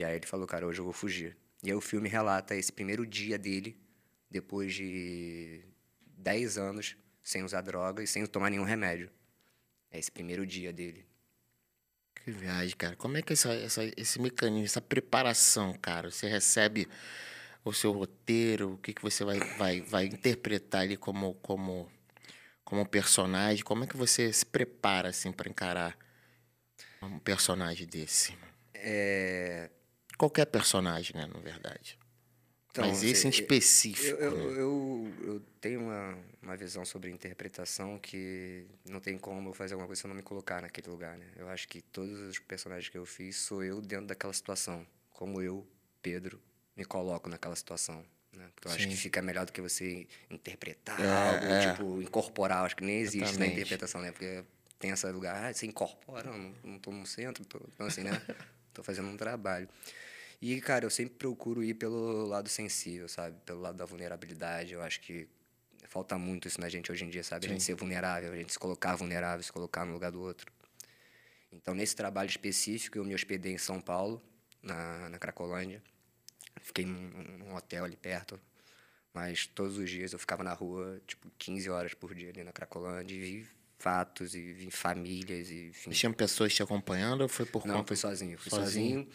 [0.00, 1.36] E aí ele falou, cara, hoje eu vou fugir.
[1.62, 3.78] E aí o filme relata esse primeiro dia dele,
[4.28, 5.62] depois de
[6.18, 9.10] 10 anos sem usar droga e sem tomar nenhum remédio.
[9.90, 11.06] É esse primeiro dia dele.
[12.14, 12.94] Que viagem, cara.
[12.96, 16.10] Como é que é essa, essa, esse mecanismo, essa preparação, cara?
[16.10, 16.86] Você recebe
[17.64, 21.90] o seu roteiro, o que, que você vai, vai, vai interpretar ali como, como,
[22.64, 23.64] como personagem?
[23.64, 25.98] Como é que você se prepara, assim, para encarar
[27.02, 28.36] um personagem desse?
[28.74, 29.70] É...
[30.18, 31.98] Qualquer personagem, né, na verdade.
[32.74, 34.60] Então, Mas esse em assim, específico, Eu, eu, né?
[34.60, 39.86] eu, eu tenho uma, uma visão sobre interpretação que não tem como eu fazer alguma
[39.86, 41.24] coisa se eu não me colocar naquele lugar, né?
[41.36, 44.84] Eu acho que todos os personagens que eu fiz sou eu dentro daquela situação.
[45.12, 45.64] Como eu,
[46.02, 46.42] Pedro,
[46.76, 48.04] me coloco naquela situação.
[48.32, 48.48] Né?
[48.56, 51.70] Porque eu acho que fica melhor do que você interpretar É, algo, é.
[51.70, 52.58] tipo, incorporar.
[52.58, 53.52] Eu Acho que nem existe na Exatamente.
[53.52, 54.10] interpretação, né?
[54.10, 54.42] Porque
[54.80, 58.02] tem esse lugar, ah, você incorpora, eu não, não tô no centro, tô, então assim,
[58.02, 58.10] né?
[58.74, 59.68] tô fazendo um trabalho.
[60.40, 63.36] E, cara, eu sempre procuro ir pelo lado sensível, sabe?
[63.44, 64.72] Pelo lado da vulnerabilidade.
[64.74, 65.28] Eu acho que
[65.88, 67.46] falta muito isso na gente hoje em dia, sabe?
[67.46, 70.52] A gente ser vulnerável, a gente se colocar vulnerável, se colocar no lugar do outro.
[71.52, 74.20] Então, nesse trabalho específico, eu me hospedei em São Paulo,
[74.62, 75.82] na, na Cracolândia.
[76.60, 78.40] Fiquei num, num hotel ali perto.
[79.12, 82.50] Mas todos os dias eu ficava na rua, tipo, 15 horas por dia ali na
[82.52, 83.14] Cracolândia.
[83.14, 83.46] E vi
[83.78, 85.90] fatos, e vi famílias, e enfim.
[85.90, 87.88] Tinha pessoas te acompanhando ou foi por Não, conta?
[87.88, 88.36] fui sozinho.
[88.36, 89.04] Fui Sozinho?
[89.04, 89.08] sozinho.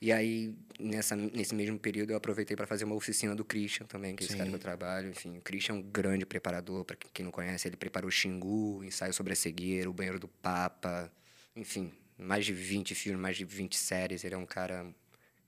[0.00, 4.16] E aí, nessa, nesse mesmo período, eu aproveitei para fazer uma oficina do Christian também,
[4.16, 5.10] que é esse cara que eu trabalho.
[5.10, 8.82] Enfim, o Christian é um grande preparador, para quem não conhece, ele preparou o Xingu,
[8.82, 11.12] ensaio sobre a cegueira, o banheiro do Papa.
[11.54, 14.24] Enfim, mais de 20 filmes, mais de 20 séries.
[14.24, 14.86] Ele é um cara.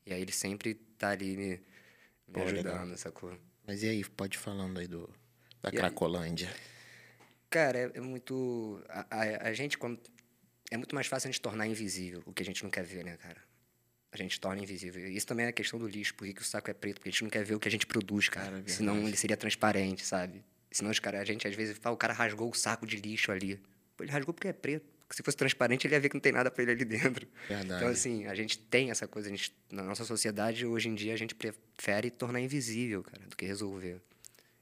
[0.04, 1.60] E aí, ele sempre tá ali me, me
[2.30, 2.74] Pô, legal.
[2.74, 3.34] ajudando, sacou?
[3.66, 5.08] Mas e aí, pode ir falando aí do,
[5.62, 5.78] da E aí?
[5.78, 6.54] Cracolândia.
[7.48, 8.84] Cara, é, é muito.
[8.86, 9.98] A, a, a gente, quando.
[10.70, 13.04] É muito mais fácil a gente tornar invisível o que a gente não quer ver,
[13.04, 13.51] né, cara?
[14.12, 15.08] A gente torna invisível.
[15.08, 16.96] Isso também é a questão do lixo, por que o saco é preto?
[16.96, 18.50] Porque a gente não quer ver o que a gente produz, cara.
[18.50, 20.44] Cara, é Senão ele seria transparente, sabe?
[20.70, 23.32] Senão os cara, a gente às vezes fala, o cara rasgou o saco de lixo
[23.32, 23.58] ali.
[23.98, 24.86] Ele rasgou porque é preto.
[25.10, 27.26] se fosse transparente, ele ia ver que não tem nada para ele ali dentro.
[27.48, 27.82] Verdade.
[27.82, 29.28] Então, assim, a gente tem essa coisa.
[29.28, 33.36] A gente, na nossa sociedade, hoje em dia, a gente prefere tornar invisível, cara, do
[33.36, 34.00] que resolver.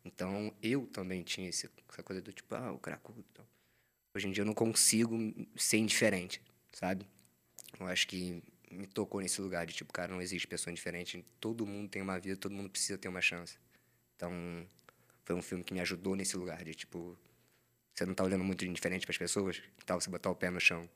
[0.04, 3.24] Então, eu também tinha esse, essa coisa do tipo, ah, o cracudo.
[3.32, 3.44] Então,
[4.14, 5.16] hoje em dia, eu não consigo
[5.56, 6.40] ser indiferente,
[6.72, 7.06] sabe?
[7.78, 11.24] Eu acho que me tocou nesse lugar de tipo, cara, não existe pessoa indiferente.
[11.40, 13.59] Todo mundo tem uma vida, todo mundo precisa ter uma chance.
[14.16, 14.33] Então,
[15.24, 17.18] foi um filme que me ajudou nesse lugar de tipo,
[17.94, 20.50] você não tá olhando muito indiferente para as pessoas, que tal você botar o pé
[20.50, 20.88] no chão.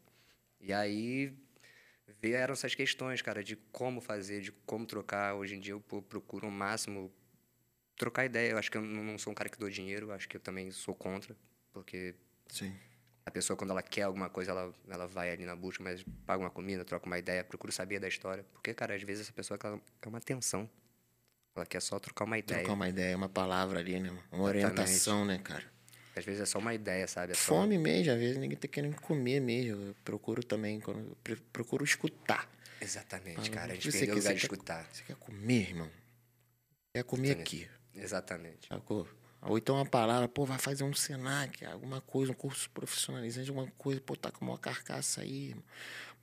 [0.60, 1.34] E aí
[2.20, 5.34] vieram essas questões, cara, de como fazer, de como trocar.
[5.34, 7.12] Hoje em dia eu procuro o máximo
[7.96, 8.52] trocar ideia.
[8.52, 10.70] Eu acho que eu não sou um cara que dou dinheiro, acho que eu também
[10.70, 11.37] sou contra,
[11.72, 12.14] porque
[12.48, 12.74] Sim.
[13.26, 16.42] A pessoa, quando ela quer alguma coisa, ela, ela vai ali na busca, mas paga
[16.42, 18.44] uma comida, troca uma ideia, procura saber da história.
[18.52, 20.68] Porque, cara, às vezes essa pessoa quer uma atenção.
[21.56, 22.60] Ela quer só trocar uma ideia.
[22.60, 24.10] Trocar uma ideia, uma palavra ali, né?
[24.30, 25.64] Uma orientação, né, cara?
[26.16, 27.32] Às vezes é só uma ideia, sabe?
[27.32, 27.80] É Fome só...
[27.80, 29.82] mesmo, às vezes ninguém tá querendo comer mesmo.
[29.82, 31.16] Eu procuro também, quando
[31.52, 32.48] procuro escutar.
[32.80, 33.72] Exatamente, cara.
[33.72, 34.88] A gente você perdeu o lugar de escutar.
[34.92, 35.90] Você quer comer, irmão?
[36.94, 37.68] Quer comer aqui.
[37.94, 38.68] Exatamente.
[38.68, 39.08] Sacou?
[39.44, 43.70] Ou então uma palavra, pô, vai fazer um Senac, alguma coisa, um curso profissionalizante, alguma
[43.76, 45.54] coisa, pô, tá com uma carcaça aí.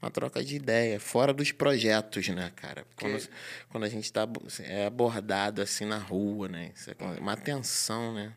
[0.02, 2.88] Uma troca de ideia, fora dos projetos, né, cara?
[2.96, 3.30] Quando,
[3.70, 4.28] quando a gente tá
[4.64, 6.72] é abordado assim na rua, né?
[6.76, 8.34] Isso é uma atenção, né?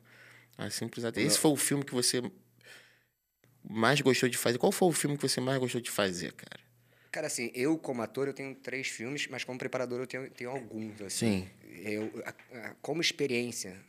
[0.59, 2.23] A simples Esse foi o filme que você
[3.68, 4.59] mais gostou de fazer?
[4.59, 6.62] Qual foi o filme que você mais gostou de fazer, cara?
[7.11, 10.51] Cara, assim, eu como ator eu tenho três filmes, mas como preparador eu tenho, tenho
[10.51, 11.42] alguns, assim.
[11.42, 11.51] Sim.
[11.83, 13.81] Eu, a, a, como experiência,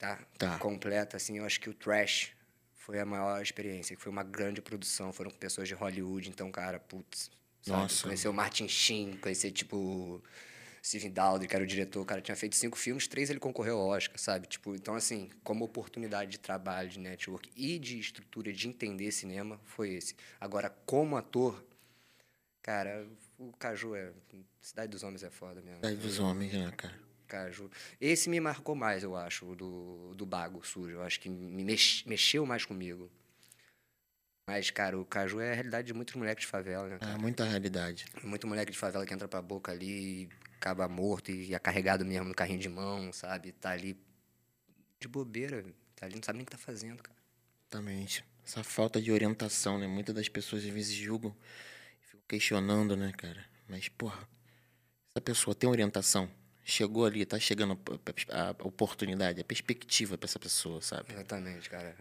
[0.00, 0.18] tá?
[0.38, 0.58] tá?
[0.58, 2.32] Completa, assim, eu acho que o Trash
[2.74, 6.50] foi a maior experiência, que foi uma grande produção, foram com pessoas de Hollywood, então,
[6.50, 7.30] cara, putz,
[7.66, 8.04] Nossa.
[8.04, 10.24] Conhecer o Martin Sheen, conhecer, tipo,
[10.82, 13.78] Steven Daldry, que era o diretor, o cara tinha feito cinco filmes, três ele concorreu
[13.78, 14.46] ao Oscar, sabe?
[14.46, 19.60] Tipo, então, assim, como oportunidade de trabalho, de network e de estrutura de entender cinema,
[19.66, 20.16] foi esse.
[20.40, 21.62] Agora, como ator,
[22.62, 23.06] cara,
[23.38, 24.10] o Caju é...
[24.62, 25.76] Cidade dos Homens é foda mesmo.
[25.76, 27.09] Cidade dos Homens, né, cara?
[27.30, 27.70] Caju.
[28.00, 30.96] Esse me marcou mais, eu acho, do, do Bago Sujo.
[30.96, 33.10] Eu acho que me mex, mexeu mais comigo.
[34.46, 36.98] Mas, cara, o Caju é a realidade de muitos moleques de favela, né?
[36.98, 37.12] Cara?
[37.12, 38.06] É, muita realidade.
[38.24, 42.28] Muito moleque de favela que entra pra boca ali, acaba morto e é carregado mesmo
[42.28, 43.52] no carrinho de mão, sabe?
[43.52, 43.96] Tá ali
[44.98, 45.64] de bobeira,
[45.94, 47.16] tá ali, não sabe nem o que tá fazendo, cara.
[47.70, 48.24] Exatamente.
[48.44, 49.86] Essa falta de orientação, né?
[49.86, 51.34] Muitas das pessoas às vezes julgam
[52.02, 53.44] e ficam questionando, né, cara?
[53.68, 54.28] Mas, porra,
[55.10, 56.28] essa pessoa tem orientação?
[56.64, 57.78] Chegou ali, tá chegando
[58.30, 61.12] a, oportunidade, a perspectiva para essa pessoa, sabe?
[61.12, 61.94] Exatamente, cara.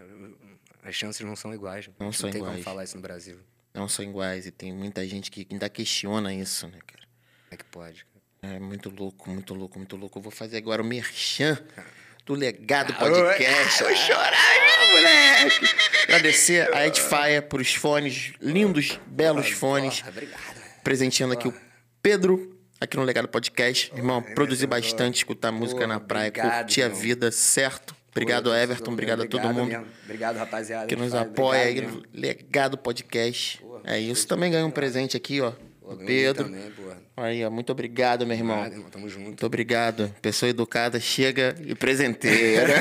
[0.84, 1.90] As chances não são iguais.
[2.00, 2.56] Não são não tem iguais.
[2.56, 3.40] como falar isso no Brasil.
[3.74, 7.04] Não são iguais e tem muita gente que ainda questiona isso, né, cara?
[7.04, 8.06] Como é que pode?
[8.06, 8.56] Cara?
[8.56, 10.20] É muito louco, muito louco, muito louco.
[10.20, 11.58] Eu vou fazer agora o merchan
[12.26, 13.84] do Legado Podcast.
[13.84, 15.66] Eu chorar, moleque!
[16.04, 20.04] Agradecer a Edfire por os fones, lindos, belos fones.
[20.08, 20.60] Obrigado.
[20.84, 21.54] Presenteando aqui o
[22.02, 23.92] Pedro aqui no Legado Podcast.
[23.96, 27.96] Irmão, produzir bastante, escutar música na praia, obrigado, curtir a vida, certo?
[28.12, 28.92] Obrigado, Pô, Everton.
[28.92, 29.70] Obrigado, obrigado, a todo mundo.
[29.70, 29.88] Mesmo.
[30.04, 30.88] Obrigado, rapaziada.
[30.88, 33.60] Que nos apoia aí no Legado Podcast.
[33.60, 34.28] Pô, é isso.
[34.28, 35.52] Também ganhou um presente aqui, ó.
[35.82, 36.46] Pô, Pedro.
[36.46, 36.72] Também,
[37.16, 38.58] Aí, ó, muito obrigado, meu irmão.
[38.58, 38.92] Obrigado, irmão.
[38.92, 39.26] Tamo junto.
[39.26, 40.14] Muito obrigado.
[40.22, 42.74] Pessoa educada chega e presenteira.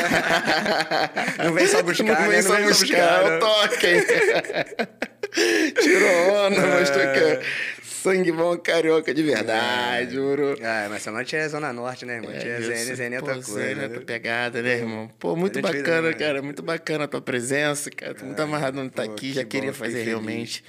[1.44, 2.42] não vem só buscar, não vem né?
[2.42, 3.87] só não vem buscar, buscar, eu toque.
[5.82, 6.80] Tirou onda, é...
[6.80, 7.40] mostrou que
[8.09, 10.14] sangue bom carioca de verdade, é.
[10.14, 10.59] juro.
[10.62, 12.31] Ah, mas essa noite é Zona Norte, né, irmão?
[12.31, 13.53] É, Tinha Zene, Zene é outra coisa.
[13.53, 14.01] Zene é né?
[14.01, 15.09] pegada, né, irmão?
[15.18, 16.42] Pô, muito bacana, cara.
[16.42, 18.14] Muito bacana a tua presença, cara.
[18.14, 18.44] Tô muito é.
[18.44, 20.64] amarrado não tá aqui, já queria fazer realmente.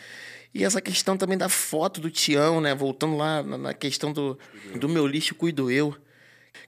[0.53, 2.73] E essa questão também da foto do Tião, né?
[2.73, 4.37] Voltando lá na questão do,
[4.75, 5.95] do meu lixo, cuido eu.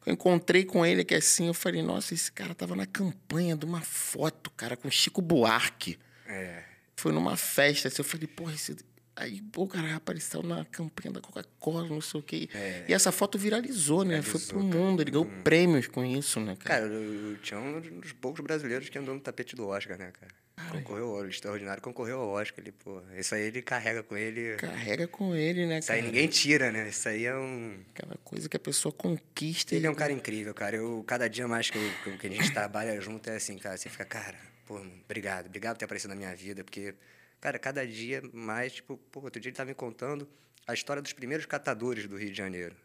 [0.06, 3.66] Eu encontrei com ele que assim, eu falei, nossa, esse cara tava na campanha de
[3.66, 5.98] uma foto, cara, com Chico Buarque.
[6.28, 6.64] É.
[6.96, 8.76] Foi numa festa, assim, eu falei, porra, esse,
[9.16, 12.50] Aí, pô, cara, apareceu na campanha da Coca-Cola, não sei o quê.
[12.54, 12.86] É.
[12.88, 14.22] E essa foto viralizou, né?
[14.22, 15.42] Viralizou, Foi pro mundo, ele ganhou hum.
[15.44, 16.82] prêmios com isso, né, cara?
[16.82, 20.12] Cara, o Tião é um dos poucos brasileiros que andou no tapete do Oscar, né,
[20.12, 20.32] cara?
[20.62, 22.64] cara concorreu ao extraordinário, concorreu ao Oscar.
[22.64, 24.56] Ele, pô, isso aí ele carrega com ele.
[24.56, 25.80] Carrega com ele, né, cara?
[25.80, 26.90] Isso aí ninguém tira, né?
[26.90, 27.80] Isso aí é um.
[27.94, 29.76] Aquela coisa que a pessoa conquista.
[29.76, 30.76] Ele é um cara incrível, cara.
[30.76, 33.78] Eu, cada dia mais que, eu, que a gente trabalha junto é assim, cara.
[33.78, 36.94] Você fica, cara, pô, obrigado, obrigado por ter aparecido na minha vida, porque
[37.42, 40.30] Cara, cada dia mais, tipo, pô, outro dia ele estava me contando
[40.68, 42.76] a história dos primeiros catadores do Rio de Janeiro.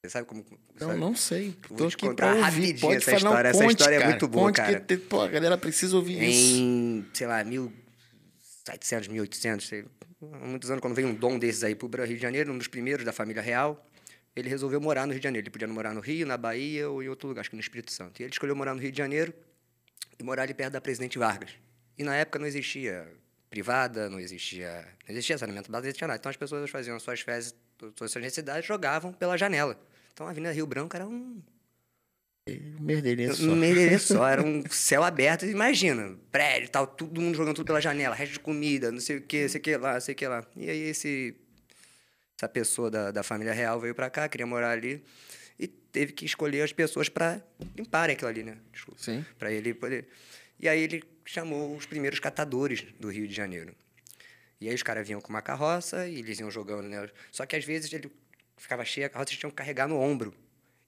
[0.00, 0.44] Você sabe como.
[0.80, 1.00] Não, sabe?
[1.00, 1.56] não sei.
[1.68, 3.48] Vou te contar rapidinho Pode essa história.
[3.48, 4.04] essa história é cara.
[4.04, 4.80] é muito boa, conte cara.
[4.80, 6.60] Que, pô, a galera precisa ouvir em, isso.
[6.60, 9.84] Em, sei lá, 1700, 1800, sei,
[10.20, 12.68] há muitos anos, quando veio um dom desses aí pro Rio de Janeiro, um dos
[12.68, 13.84] primeiros da família real,
[14.34, 15.46] ele resolveu morar no Rio de Janeiro.
[15.46, 17.92] Ele podia morar no Rio, na Bahia ou em outro lugar, acho que no Espírito
[17.92, 18.20] Santo.
[18.20, 19.32] E ele escolheu morar no Rio de Janeiro
[20.18, 21.50] e morar ali perto da Presidente Vargas.
[21.98, 23.06] E na época não existia
[23.50, 26.18] privada, não existia, não existia saneamento básico, não existia nada.
[26.18, 29.78] Então as pessoas faziam suas fezes, todas as suas necessidades, jogavam pela janela.
[30.12, 31.42] Então a Avenida Rio Branco era um
[32.48, 33.42] Um merdelê só.
[33.44, 37.80] um merdelê só, era um céu aberto, imagina, prédio, tal, todo mundo jogando tudo pela
[37.80, 40.26] janela, resto de comida, não sei o que, sei o que lá, sei o que
[40.26, 40.46] lá.
[40.56, 41.36] E aí esse
[42.36, 45.04] essa pessoa da, da família real veio pra cá, queria morar ali
[45.58, 47.40] e teve que escolher as pessoas pra
[47.76, 48.56] limparem aquilo ali, né?
[48.72, 49.00] Desculpa.
[49.00, 49.24] Sim.
[49.38, 50.08] Pra ele poder.
[50.62, 53.74] E aí ele chamou os primeiros catadores do Rio de Janeiro.
[54.60, 57.10] E aí os caras vinham com uma carroça e eles iam jogando, né?
[57.32, 58.10] Só que às vezes ele
[58.56, 60.32] ficava cheio, a carroça eles tinham que carregar no ombro.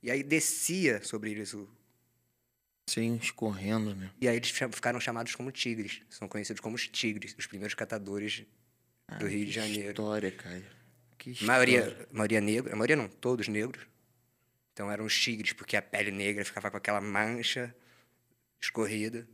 [0.01, 1.69] E aí descia sobre eles o,
[2.89, 4.11] Sim, escorrendo, né?
[4.21, 6.03] e aí eles ficaram chamados como tigres.
[6.09, 8.45] São conhecidos como os tigres, os primeiros catadores
[9.19, 9.89] do Rio de Que Janeiro.
[9.89, 10.63] história, cara.
[11.19, 11.47] Que história.
[11.47, 13.85] Maioria, maioria negra, a maioria não, todos negros.
[14.73, 17.75] Então eram os tigres, porque a pele negra ficava com aquela mancha
[18.61, 19.27] escorrida.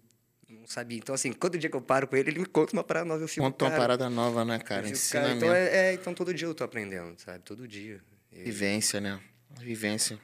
[0.51, 0.99] Não sabia.
[0.99, 3.23] Então, assim, todo dia que eu paro com ele, ele me conta uma parada nova.
[3.23, 4.83] Eu fico, Conta uma cara, parada nova, né, eu cara?
[4.83, 5.37] fico, Ensinamento.
[5.45, 7.39] então, é, é, então todo dia eu tô aprendendo, sabe?
[7.45, 8.01] Todo dia.
[8.33, 9.21] E- Vivência, né?
[9.59, 10.19] Vivência.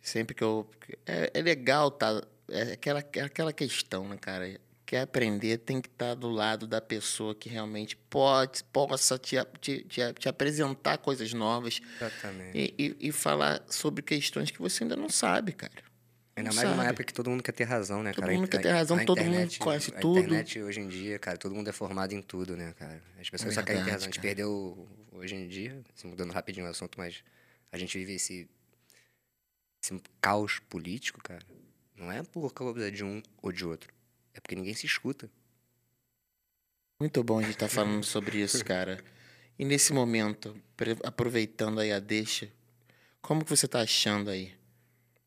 [0.00, 0.68] Sempre que eu.
[1.06, 2.22] É, é legal, tá?
[2.48, 4.60] É aquela, é aquela questão, né, cara?
[4.84, 9.82] Quer aprender, tem que estar do lado da pessoa que realmente pode, possa te, te,
[9.84, 12.74] te, te apresentar coisas novas Exatamente.
[12.78, 15.72] e, e, e falar sobre questões que você ainda não sabe, cara.
[16.36, 18.32] Ainda Não mais numa época que todo mundo quer ter razão, né, Todo cara?
[18.32, 20.18] A mundo quer ter a- razão, a todo mundo internet- conhece a tudo.
[20.18, 23.00] internet hoje em dia, cara, todo mundo é formado em tudo, né, cara?
[23.20, 24.08] As pessoas só querem ter Verdade, razão.
[24.08, 27.22] A gente perdeu, hoje em dia, assim, mudando rapidinho o assunto, mas
[27.70, 28.48] a gente vive esse,
[29.82, 31.44] esse caos político, cara.
[31.96, 33.92] Não é por causa de um ou de outro.
[34.32, 35.30] É porque ninguém se escuta.
[37.00, 39.02] Muito bom a gente estar falando sobre isso, cara.
[39.56, 40.56] E nesse momento,
[41.04, 42.50] aproveitando aí a deixa,
[43.22, 44.52] como que você tá achando aí?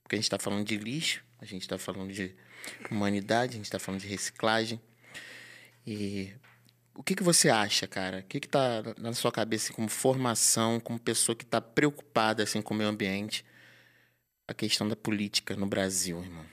[0.08, 2.34] Porque a gente tá falando de lixo, a gente tá falando de
[2.90, 4.80] humanidade, a gente tá falando de reciclagem.
[5.86, 6.34] E
[6.96, 8.20] o que que você acha, cara?
[8.20, 12.62] O que que tá na sua cabeça como formação, como pessoa que tá preocupada assim
[12.62, 13.44] com o meio ambiente,
[14.48, 16.46] a questão da política no Brasil, irmão?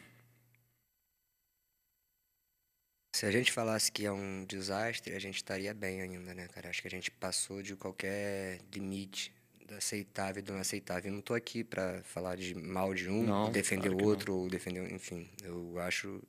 [3.15, 6.71] Se a gente falasse que é um desastre, a gente estaria bem ainda, né, cara?
[6.71, 9.33] Acho que a gente passou de qualquer limite
[9.67, 11.11] do aceitável e do inaceitável.
[11.11, 14.09] Eu não tô aqui pra falar de mal de um, Não, defender claro o não.
[14.09, 15.31] outro, ou defender, enfim.
[15.43, 16.23] Eu acho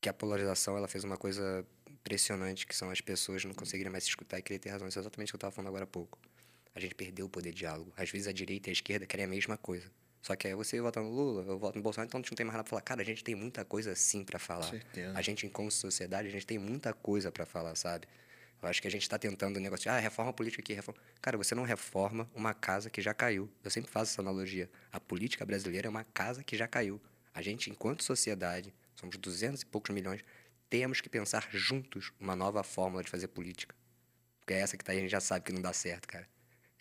[0.00, 4.04] que a polarização ela fez uma coisa impressionante, que são as pessoas não conseguirem mais
[4.04, 4.88] se escutar e querer ter razão.
[4.88, 6.18] Isso é exatamente o que eu tava falando agora há pouco.
[6.74, 7.92] A gente perdeu o poder de diálogo.
[7.96, 9.90] Às vezes a direita e a esquerda querem a mesma coisa.
[10.22, 12.36] Só que aí você vota no Lula, eu voto no Bolsonaro, então a gente não
[12.36, 12.82] tem mais nada pra falar.
[12.82, 14.68] Cara, a gente tem muita coisa sim pra falar.
[14.68, 15.16] certeza.
[15.16, 18.06] A gente, enquanto sociedade, a gente tem muita coisa pra falar, sabe?
[18.62, 21.00] Eu acho que a gente tá tentando negociar, ah, reforma política aqui, reforma.
[21.20, 23.50] Cara, você não reforma uma casa que já caiu.
[23.64, 24.70] Eu sempre faço essa analogia.
[24.92, 27.00] A política brasileira é uma casa que já caiu.
[27.32, 30.22] A gente, enquanto sociedade, somos 200 e poucos milhões,
[30.68, 33.74] temos que pensar juntos uma nova fórmula de fazer política.
[34.40, 36.28] Porque é essa que tá aí, a gente já sabe que não dá certo, cara.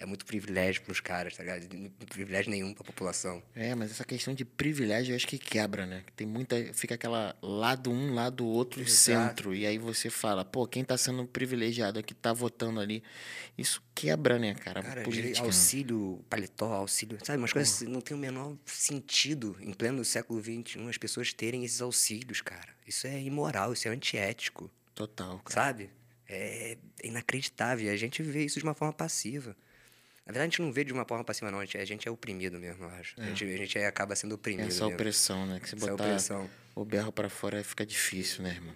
[0.02, 1.68] É muito privilégio pros caras, tá ligado?
[1.74, 3.44] Não privilégio nenhum pra população.
[3.54, 6.06] É, mas essa questão de privilégio eu acho que quebra, né?
[6.16, 6.56] Tem muita.
[6.74, 8.96] Fica aquela lado um, lado outro, Exato.
[8.96, 9.54] centro.
[9.54, 13.04] E aí você fala, pô, quem tá sendo privilegiado aqui, tá votando ali.
[13.58, 14.82] Isso quebra, né, cara?
[14.82, 15.42] Cara, a política.
[15.42, 15.46] né?
[15.46, 17.18] auxílio paletó, auxílio.
[17.22, 21.66] Sabe, umas coisas não tem o menor sentido em pleno século XXI as pessoas terem
[21.66, 22.74] esses auxílios, cara.
[22.88, 25.66] Isso é imoral, isso é antiético, Total, cara.
[25.66, 25.90] sabe?
[26.26, 27.88] É inacreditável.
[27.88, 29.58] E a gente vê isso de uma forma passiva.
[30.30, 31.58] Na verdade, a gente não vê de uma forma passiva, não.
[31.60, 33.20] A gente, a gente é oprimido mesmo, eu acho.
[33.20, 34.68] A, gente, a gente acaba sendo oprimido.
[34.68, 34.94] Essa mesmo.
[34.94, 35.60] opressão, né?
[35.60, 36.48] Que se Essa botar opressão.
[36.76, 38.76] o berro pra fora fica difícil, né, irmão?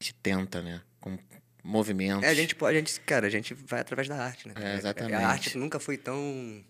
[0.00, 0.82] A gente tenta, né?
[1.00, 1.16] Com
[1.62, 2.24] movimentos.
[2.24, 4.54] É, a gente pode, a gente, cara, a gente vai através da arte, né?
[4.56, 5.14] É, exatamente.
[5.14, 6.64] A arte nunca foi tão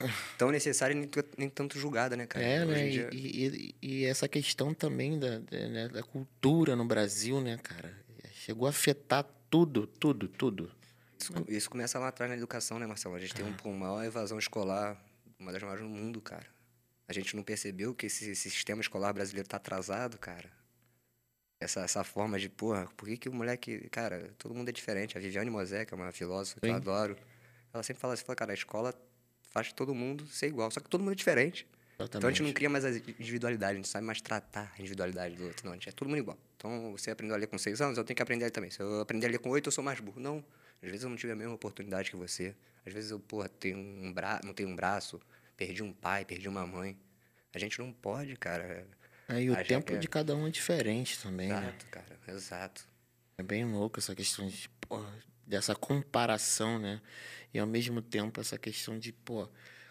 [0.38, 2.42] tão necessária nem, tu- nem tanto julgada, né, cara?
[2.42, 2.88] É, né?
[2.88, 7.38] E, dia- e- e- e essa questão também da, da, né, da cultura no Brasil,
[7.42, 7.92] né, cara?
[8.32, 10.79] Chegou a afetar tudo, tudo, tudo.
[11.20, 13.14] Isso, isso começa lá atrás na educação, né, Marcelo?
[13.14, 14.96] A gente tem um, pô, uma maior evasão escolar,
[15.38, 16.46] uma das maiores no mundo, cara.
[17.06, 20.50] A gente não percebeu que esse, esse sistema escolar brasileiro tá atrasado, cara.
[21.58, 23.88] Essa, essa forma de, porra, por que, que o moleque.
[23.90, 25.18] Cara, todo mundo é diferente.
[25.18, 26.76] A Viviane Mosé, que é uma filósofa que eu Sim.
[26.76, 27.16] adoro,
[27.72, 28.94] ela sempre fala assim: fala, cara, a escola
[29.50, 31.66] faz todo mundo ser igual, só que todo mundo é diferente.
[32.02, 35.34] Então a gente não cria mais a individualidade, a gente sabe mais tratar a individualidade
[35.36, 35.66] do outro.
[35.66, 36.38] Não, a gente é todo mundo igual.
[36.56, 38.70] Então, você aprendeu a ler com seis anos, eu tenho que aprender a ler também.
[38.70, 40.18] Se eu aprender a ler com oito, eu sou mais burro.
[40.18, 40.42] Não.
[40.82, 42.54] Às vezes eu não tive a mesma oportunidade que você.
[42.86, 44.40] Às vezes eu, porra, tenho um bra...
[44.44, 45.20] não tenho um braço,
[45.56, 46.98] perdi um pai, perdi uma mãe.
[47.52, 48.86] A gente não pode, cara.
[49.28, 51.58] Aí o achar tempo é- de cada um é diferente também, né?
[51.58, 52.18] Exato, cara.
[52.28, 52.88] Exato.
[53.38, 55.04] É bem louco essa questão de, pô,
[55.46, 57.00] dessa comparação, né?
[57.52, 59.48] E ao mesmo tempo essa questão de, pô,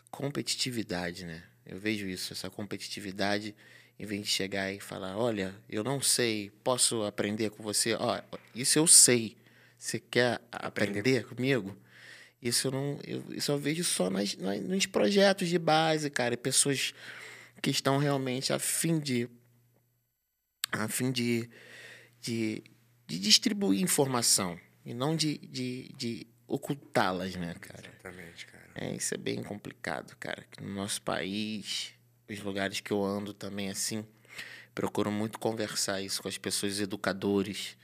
[0.10, 1.44] competitividade, né?
[1.66, 3.56] Eu vejo isso, essa competitividade,
[4.00, 7.94] em vez de chegar e falar, olha, eu não sei, posso aprender com você?
[7.96, 8.22] Ó,
[8.56, 9.36] Isso eu sei.
[9.80, 11.78] Você quer aprender, aprender comigo?
[12.42, 13.00] Isso eu não.
[13.08, 16.34] Eu, isso eu vejo só nas, nas, nos projetos de base, cara.
[16.34, 16.94] E pessoas
[17.62, 19.30] que estão realmente a fim de.
[20.74, 21.50] a fim de,
[22.20, 22.62] de,
[23.08, 24.60] de distribuir informação.
[24.86, 27.88] E não de, de, de ocultá-las, né, cara?
[27.88, 28.70] Exatamente, cara.
[28.76, 30.46] É, isso é bem complicado, cara.
[30.62, 31.94] No nosso país,
[32.30, 34.06] os lugares que eu ando também, assim,
[34.76, 37.78] procuro muito conversar isso com as pessoas, educadores,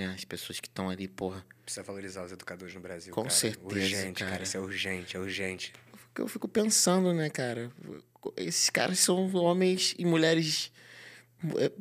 [0.00, 0.14] né?
[0.14, 1.44] As pessoas que estão ali, porra.
[1.62, 3.34] Precisa valorizar os educadores no Brasil, Com cara.
[3.34, 4.30] certeza, urgente, cara.
[4.32, 4.42] cara.
[4.42, 5.72] Isso é urgente, é urgente.
[6.16, 7.70] Eu fico pensando, né, cara?
[8.36, 10.72] Esses caras são homens e mulheres
[11.56, 11.72] é,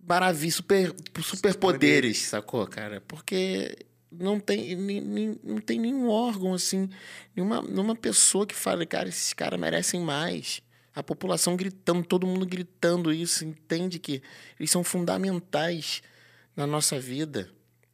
[0.00, 3.00] maravilha, super, super poderes, sacou, cara?
[3.06, 3.76] Porque
[4.10, 6.88] não tem, nem, não tem nenhum órgão, assim,
[7.34, 10.62] nenhuma, nenhuma pessoa que fale, cara, esses caras merecem mais.
[10.94, 14.22] A população gritando, todo mundo gritando isso, entende que
[14.58, 16.02] eles são fundamentais
[16.56, 17.50] na nossa vida.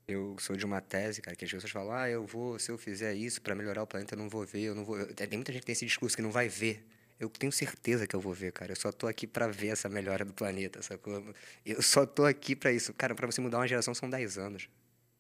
[0.06, 2.76] Eu sou de uma tese, cara, que as pessoas falam, ah, eu vou, se eu
[2.76, 5.04] fizer isso para melhorar o planeta, eu não vou ver, eu não vou.
[5.06, 6.84] Tem muita gente que tem esse discurso que não vai ver.
[7.20, 8.72] Eu tenho certeza que eu vou ver, cara.
[8.72, 11.24] Eu só tô aqui para ver essa melhora do planeta, sacou?
[11.64, 12.92] Eu só tô aqui para isso.
[12.94, 14.68] Cara, para você mudar uma geração são 10 anos.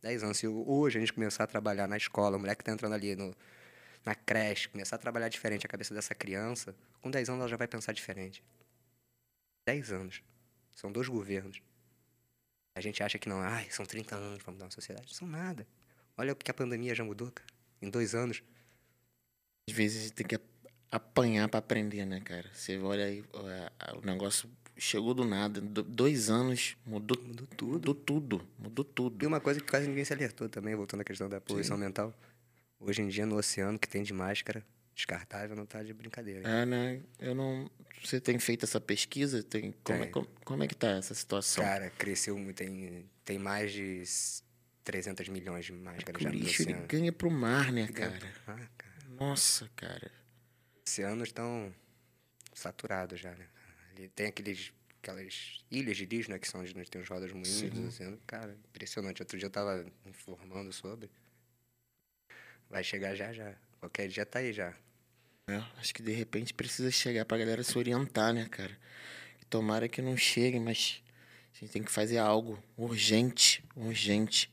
[0.02, 0.38] 10 anos.
[0.38, 3.32] Se hoje a gente começar a trabalhar na escola, o moleque tá entrando ali no,
[4.04, 7.56] na creche, começar a trabalhar diferente a cabeça dessa criança, com 10 anos ela já
[7.56, 8.42] vai pensar diferente.
[9.64, 10.22] 10 anos.
[10.74, 11.62] São dois governos.
[12.74, 15.06] A gente acha que não, ai, são 30 anos para mudar uma sociedade.
[15.08, 15.66] Não são nada.
[16.16, 17.48] Olha o que a pandemia já mudou, cara.
[17.80, 18.42] Em dois anos.
[19.68, 20.40] Às vezes a gente tem que
[20.90, 22.50] apanhar para aprender, né, cara?
[22.52, 23.24] Você olha aí,
[23.96, 25.60] o negócio chegou do nada.
[25.60, 27.72] dois anos, mudou, mudou tudo.
[27.72, 28.48] Mudou tudo.
[28.58, 29.24] Mudou tudo.
[29.24, 31.84] E uma coisa que quase ninguém se alertou também, voltando à questão da poluição Sim.
[31.84, 32.14] mental.
[32.80, 36.48] Hoje em dia, no oceano, que tem de máscara descartável, não tá de brincadeira.
[36.48, 37.02] É, né?
[37.18, 37.70] Eu não.
[38.02, 39.42] Você tem feito essa pesquisa?
[39.42, 39.74] Tem...
[39.84, 40.02] Como.
[40.02, 41.64] É, como, como, é que tá essa situação?
[41.64, 42.56] Cara, cresceu muito.
[42.56, 44.02] Tem, tem mais de
[44.84, 48.18] 300 milhões de máscaras já no lixo ele ganha pro mar, né, cara?
[48.46, 48.92] Mar, cara?
[49.18, 50.10] Nossa, cara.
[50.86, 51.72] Oceanos estão
[52.52, 53.46] saturados já, né?
[54.14, 56.38] Tem aqueles, aquelas ilhas de lixo, né?
[56.38, 58.18] Que são onde tem os rodas moinhos oceano.
[58.26, 59.22] Cara, impressionante.
[59.22, 61.10] Outro dia eu tava informando sobre.
[62.68, 63.54] Vai chegar já, já.
[63.78, 64.74] Qualquer dia tá aí já.
[65.52, 68.76] É, acho que de repente precisa chegar pra galera se orientar, né, cara?
[69.50, 71.02] Tomara que não chegue, mas
[71.54, 74.50] a gente tem que fazer algo urgente, urgente.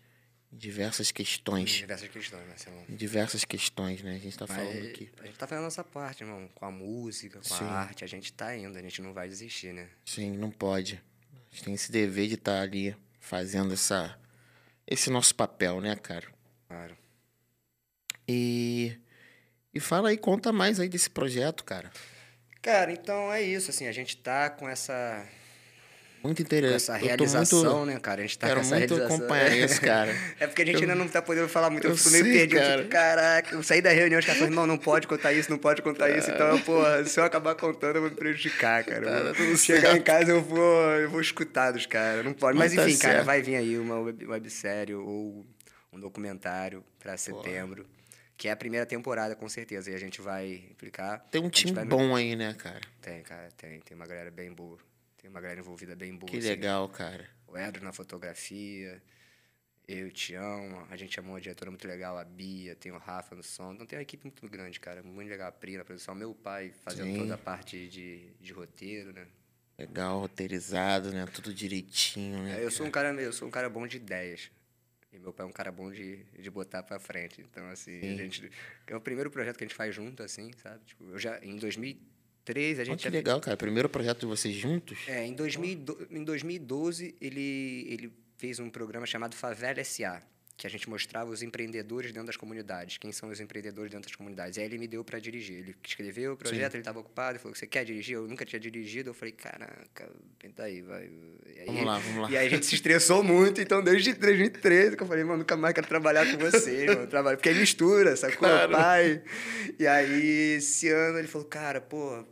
[0.52, 1.76] Em diversas questões.
[1.76, 2.84] Em diversas questões, Marcelo.
[2.90, 4.16] Em diversas questões, né?
[4.16, 5.10] A gente tá Mas falando aqui.
[5.20, 6.50] A gente tá fazendo a nossa parte, irmão.
[6.56, 7.66] Com a música, com Sim.
[7.66, 8.04] a arte.
[8.04, 9.88] A gente tá indo, a gente não vai desistir, né?
[10.04, 11.00] Sim, não pode.
[11.34, 14.20] A gente tem esse dever de estar tá ali fazendo essa,
[14.88, 16.28] esse nosso papel, né, cara?
[16.68, 16.98] Claro.
[18.28, 19.00] E,
[19.74, 21.92] e fala aí, conta mais aí desse projeto, cara.
[22.62, 25.26] Cara, então é isso, assim, a gente tá com essa
[26.24, 26.76] muito interessante.
[26.76, 27.94] Essa realização, muito...
[27.94, 28.20] né, cara?
[28.20, 29.18] A gente tá Quero com essa muito realização.
[29.18, 30.16] acompanhar isso, cara.
[30.40, 30.82] é porque a gente eu...
[30.82, 31.86] ainda não tá podendo falar muito.
[31.88, 32.60] Eu, eu fico meio perdido.
[32.60, 32.78] Cara.
[32.78, 35.58] Tipo, caraca, eu saí da reunião, os caras falaram, irmão, não pode contar isso, não
[35.58, 36.30] pode contar isso.
[36.30, 39.34] Então, porra, se eu acabar contando, eu vou me prejudicar, cara.
[39.34, 39.56] Tá.
[39.58, 42.26] Chegar em casa, eu vou, eu vou escutar dos caras.
[42.26, 42.58] Não pode.
[42.58, 45.46] Mas, Mas tá enfim, cara, vai vir aí uma websérie ou
[45.94, 47.84] um documentário pra setembro.
[47.84, 47.99] Porra.
[48.40, 49.92] Que é a primeira temporada, com certeza.
[49.92, 51.20] E a gente vai implicar.
[51.30, 52.80] Tem um time bom aí, né, cara?
[53.02, 53.82] Tem, cara, tem.
[53.82, 54.78] Tem uma galera bem boa.
[55.18, 56.32] Tem uma galera envolvida bem boa.
[56.32, 57.30] Que assim, legal, cara.
[57.46, 59.04] O Edro na fotografia,
[59.86, 62.98] eu e o Tião, a gente chamou uma diretora muito legal, a Bia, tem o
[62.98, 63.74] Rafa no som.
[63.74, 65.04] Então tem uma equipe muito grande, cara.
[65.04, 66.16] Muito legal, a Pri na produção.
[66.16, 67.18] Meu pai fazendo Sim.
[67.18, 69.28] toda a parte de, de roteiro, né?
[69.78, 71.26] Legal, roteirizado, né?
[71.34, 72.62] Tudo direitinho, né?
[72.62, 74.50] É, eu sou um cara, eu sou um cara bom de ideias.
[75.12, 77.42] E meu pai é um cara bom de, de botar pra frente.
[77.42, 78.14] Então, assim, Sim.
[78.14, 78.52] a gente.
[78.88, 80.86] É o primeiro projeto que a gente faz junto, assim, sabe?
[80.86, 81.98] Tipo, eu já, em 2000
[82.54, 83.04] 2013, a gente...
[83.04, 83.56] que legal, cara.
[83.56, 84.98] Primeiro projeto de vocês juntos?
[85.08, 90.22] É, em, 2000, em 2012, ele, ele fez um programa chamado Favela S.A.,
[90.60, 94.16] que a gente mostrava os empreendedores dentro das comunidades, quem são os empreendedores dentro das
[94.16, 94.58] comunidades.
[94.58, 95.60] E aí ele me deu para dirigir.
[95.60, 96.78] Ele escreveu o projeto, Sim.
[96.78, 98.16] ele estava ocupado, ele falou: Você quer dirigir?
[98.16, 99.10] Eu nunca tinha dirigido.
[99.10, 101.10] Eu falei: Caraca, tenta aí, vai.
[101.56, 102.32] E aí, vamos lá, vamos lá.
[102.32, 105.56] E aí a gente se estressou muito, então desde 2013 que eu falei: Mano, nunca
[105.56, 107.08] mais quero trabalhar com você, mano.
[107.08, 107.38] Trabalho.
[107.38, 108.40] Porque é mistura, sacou?
[108.40, 108.74] Claro.
[108.74, 109.24] Pai.
[109.80, 112.26] E aí esse ano ele falou: Cara, pô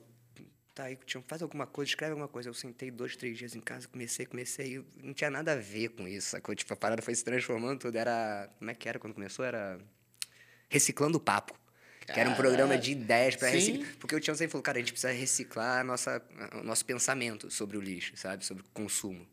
[0.77, 2.49] tá aí, Tião, faz alguma coisa, escreve alguma coisa.
[2.49, 6.07] Eu sentei dois, três dias em casa, comecei, comecei, não tinha nada a ver com
[6.07, 6.53] isso, sacou?
[6.53, 9.43] Tipo, a parada foi se transformando tudo, era, como é que era quando começou?
[9.43, 9.79] Era
[10.69, 11.57] Reciclando o Papo.
[12.05, 13.85] Que era um programa de ideias para reciclar.
[13.99, 16.23] Porque o Tião sempre falou, cara, a gente precisa reciclar a nossa,
[16.53, 18.45] o nosso pensamento sobre o lixo, sabe?
[18.45, 19.27] Sobre o consumo.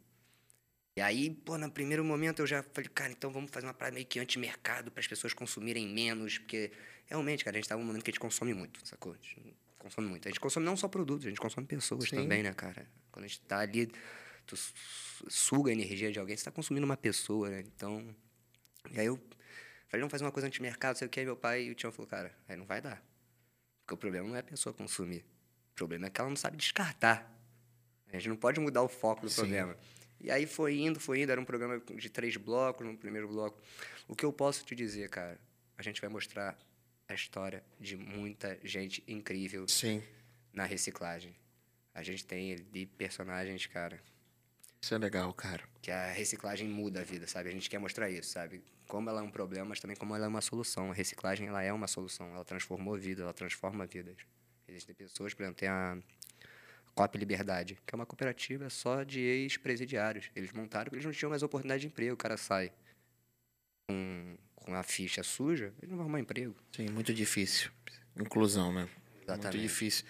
[0.97, 3.95] E aí, pô, no primeiro momento eu já falei, cara, então vamos fazer uma parada
[3.95, 6.73] meio que anti-mercado para as pessoas consumirem menos, porque
[7.07, 9.15] realmente, cara, a gente tá num momento que a gente consome muito, sacou?
[9.85, 10.27] Consome muito.
[10.27, 12.17] A gente consome não só produtos, a gente consome pessoas Sim.
[12.17, 12.87] também, né, cara?
[13.13, 13.91] Quando a gente tá ali,
[14.47, 14.57] tu
[15.29, 17.61] suga a energia de alguém, você tá consumindo uma pessoa, né?
[17.61, 18.15] Então,
[18.91, 19.17] E aí eu
[19.89, 21.21] falei, vamos fazer uma coisa anti-mercado, sei o que.
[21.21, 23.03] Aí meu pai e o Tião falou, cara, aí não vai dar.
[23.81, 25.25] Porque o problema não é a pessoa consumir.
[25.73, 27.31] O problema é que ela não sabe descartar.
[28.09, 29.37] A gente não pode mudar o foco do Sim.
[29.37, 29.77] problema.
[30.21, 31.33] E aí foi indo, foi indo.
[31.33, 33.61] Era um programa de três blocos, no primeiro bloco.
[34.09, 35.39] O que eu posso te dizer, cara,
[35.77, 36.57] a gente vai mostrar
[37.09, 40.03] a história de muita gente incrível Sim.
[40.53, 41.35] na reciclagem.
[41.95, 44.01] A gente tem ali personagens, cara,
[44.81, 45.63] Isso é legal, cara.
[45.81, 47.49] que a reciclagem muda a vida, sabe?
[47.49, 48.63] A gente quer mostrar isso, sabe?
[48.89, 50.91] Como ela é um problema, mas também como ela é uma solução.
[50.91, 52.35] A reciclagem, ela é uma solução.
[52.35, 54.17] Ela transformou vidas, ela transforma vidas.
[54.69, 55.99] Existem pessoas, por exemplo, tem a
[56.95, 60.31] COP Liberdade, que é uma cooperativa só de ex-presidiários.
[60.35, 62.15] Eles montaram porque eles não tinham mais oportunidade de emprego.
[62.15, 62.73] O cara sai
[63.87, 66.55] com, com a ficha suja, ele não vai arrumar emprego.
[66.75, 67.71] Sim, muito difícil.
[68.19, 68.83] Inclusão, né?
[68.83, 69.61] Muito Exatamente.
[69.61, 70.05] difícil.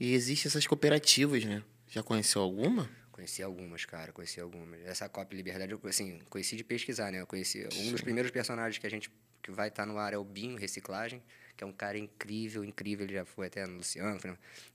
[0.00, 1.62] E existem essas cooperativas, né?
[1.88, 2.88] Já conheceu alguma?
[3.10, 4.80] Conheci algumas, cara, conheci algumas.
[4.86, 7.20] Essa Copa Liberdade, eu, assim, conheci de pesquisar, né?
[7.20, 9.10] Eu conheci um dos primeiros personagens que a gente
[9.42, 11.22] que vai estar no ar é o Binho Reciclagem,
[11.56, 13.06] que é um cara incrível, incrível.
[13.06, 14.20] Ele já foi até no Luciano.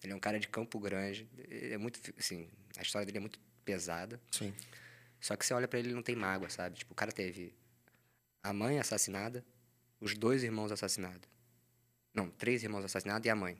[0.03, 1.27] Ele é um cara de Campo Grande.
[1.49, 4.19] Ele é muito, assim, a história dele é muito pesada.
[4.31, 4.53] Sim.
[5.21, 6.79] Só que você olha pra ele e não tem mágoa, sabe?
[6.79, 7.53] Tipo, o cara teve
[8.43, 9.43] a mãe assassinada,
[9.99, 11.27] os dois irmãos assassinados.
[12.13, 13.57] Não, três irmãos assassinados e a mãe.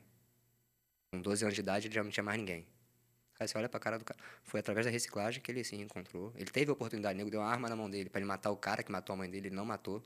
[1.12, 2.66] Com 12 anos de idade, ele já não tinha mais ninguém.
[3.40, 4.20] Aí você olha pra cara do cara.
[4.42, 6.32] Foi através da reciclagem que ele se encontrou.
[6.36, 8.50] Ele teve a oportunidade, o nego deu uma arma na mão dele pra ele matar
[8.50, 10.02] o cara que matou a mãe dele, ele não matou.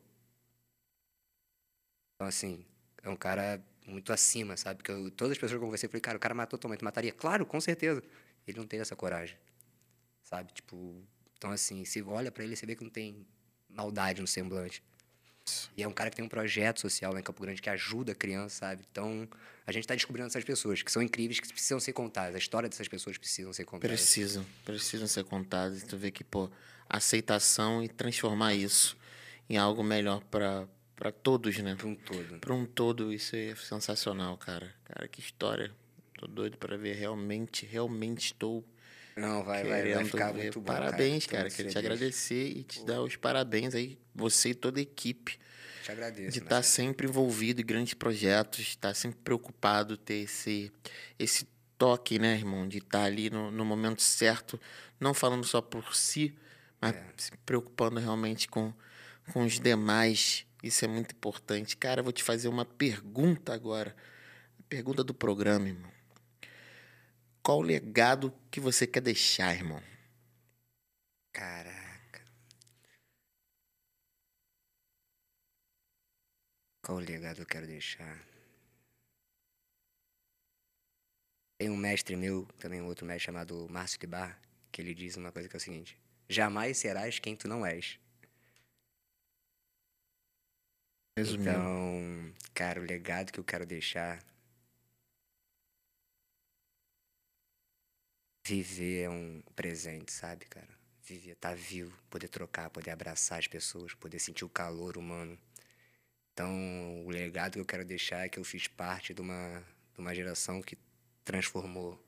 [2.14, 2.64] Então, assim,
[3.02, 4.82] é um cara muito acima, sabe?
[4.82, 6.68] Que eu- todas as pessoas que eu conversei, eu falei, cara, o cara matou tua
[6.68, 7.12] mãe, tu mataria?
[7.12, 8.02] Claro, com certeza.
[8.46, 9.36] Ele não teve essa coragem,
[10.22, 10.52] sabe?
[10.52, 11.02] Tipo,
[11.36, 13.26] então, assim, se olha pra ele, você vê que não tem
[13.68, 14.82] maldade no semblante.
[15.76, 18.12] E é um cara que tem um projeto social lá em Campo Grande que ajuda
[18.12, 18.84] a criança, sabe?
[18.90, 19.26] Então,
[19.66, 22.34] a gente está descobrindo essas pessoas que são incríveis, que precisam ser contadas.
[22.34, 23.98] A história dessas pessoas precisam ser contadas.
[23.98, 24.44] Precisam.
[24.64, 25.82] Precisam ser contadas.
[25.84, 26.50] Tu vê que, pô,
[26.88, 28.96] aceitação e transformar isso
[29.48, 31.76] em algo melhor pra para todos, né?
[31.76, 32.38] Para um todo.
[32.40, 34.74] Pra um todo, isso é sensacional, cara.
[34.84, 35.70] Cara, que história.
[36.18, 36.96] Tô doido pra ver.
[36.96, 38.64] Realmente, realmente estou
[39.18, 40.42] Não, vai, vai, vai ficar ver.
[40.44, 40.72] muito bom.
[40.72, 41.42] Parabéns, cara.
[41.44, 45.38] muito Queria te agradecer e te dar os parabéns aí, você e toda a equipe,
[45.84, 46.32] Te agradeço.
[46.32, 46.44] de né?
[46.46, 50.70] estar sempre envolvido em grandes projetos, estar sempre preocupado, ter esse,
[51.18, 51.46] esse
[51.76, 52.66] toque, né, irmão?
[52.68, 54.60] De estar ali no, no momento certo,
[55.00, 56.34] não falando só por si,
[56.80, 57.04] mas É.
[57.16, 58.72] se preocupando realmente com,
[59.32, 60.44] com os demais.
[60.62, 61.76] Isso é muito importante.
[61.76, 63.94] Cara, eu vou te fazer uma pergunta agora.
[64.58, 65.90] A pergunta do programa, irmão.
[67.48, 69.82] Qual o legado que você quer deixar, irmão?
[71.32, 72.22] Caraca.
[76.84, 78.22] Qual o legado eu quero deixar?
[81.56, 84.38] Tem um mestre meu, também um outro mestre chamado Márcio Kibar,
[84.70, 87.98] que ele diz uma coisa que é o seguinte: Jamais serás quem tu não és.
[91.16, 91.48] Resumindo.
[91.48, 94.22] Então, cara, o legado que eu quero deixar.
[98.48, 100.66] Viver é um presente, sabe, cara?
[101.04, 105.38] Viver, estar vivo, poder trocar, poder abraçar as pessoas, poder sentir o calor humano.
[106.32, 110.00] Então, o legado que eu quero deixar é que eu fiz parte de uma, de
[110.00, 110.78] uma geração que
[111.26, 112.02] transformou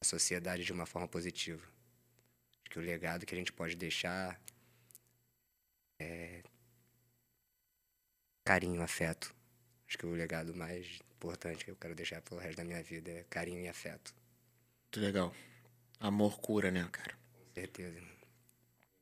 [0.00, 1.62] a sociedade de uma forma positiva.
[1.62, 4.42] Acho que o legado que a gente pode deixar
[6.00, 6.42] é
[8.44, 9.32] carinho, afeto.
[9.86, 13.12] Acho que o legado mais importante que eu quero deixar pelo resto da minha vida
[13.12, 14.12] é carinho e afeto.
[14.86, 15.32] Muito legal.
[16.00, 17.12] Amor cura, né, cara?
[17.32, 17.96] Com certeza.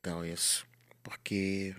[0.04, 0.66] Legal isso.
[1.02, 1.74] Porque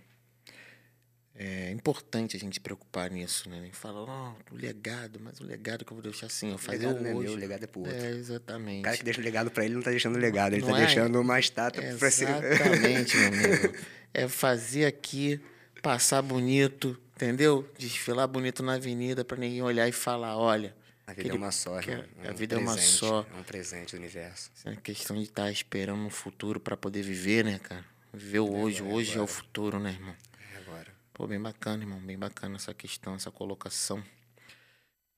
[1.33, 3.67] é importante a gente se preocupar nisso, né?
[3.73, 6.87] Falar, ó, o legado, mas o legado que eu vou deixar assim, eu O fazer
[6.87, 7.27] legado não é hoje.
[7.27, 7.95] meu, o legado é pro outro.
[7.95, 8.83] É, O exatamente.
[8.83, 10.77] cara que deixa o legado pra ele não tá deixando o legado, ele Não tá
[10.81, 10.85] é?
[10.85, 12.23] deixando uma estátua pra si.
[12.23, 13.77] Exatamente, meu amigo.
[14.13, 15.39] É fazer aqui,
[15.81, 17.67] passar bonito, entendeu?
[17.77, 20.75] Desfilar bonito na avenida pra ninguém olhar e falar, olha,
[21.07, 22.07] A vida é aquele- uma só, que irmão.
[22.27, 23.25] a um vida é uma presente, só.
[23.31, 24.51] É um presente do universo.
[24.65, 27.85] É uma questão de estar esperando um futuro pra poder viver, né, cara?
[28.13, 28.79] Viver o hoje.
[28.79, 30.15] agora, Hoje é o futuro, né, irmão?
[30.53, 30.91] É agora.
[31.13, 31.99] Pô, bem bacana, irmão.
[31.99, 34.03] Bem bacana essa questão, essa colocação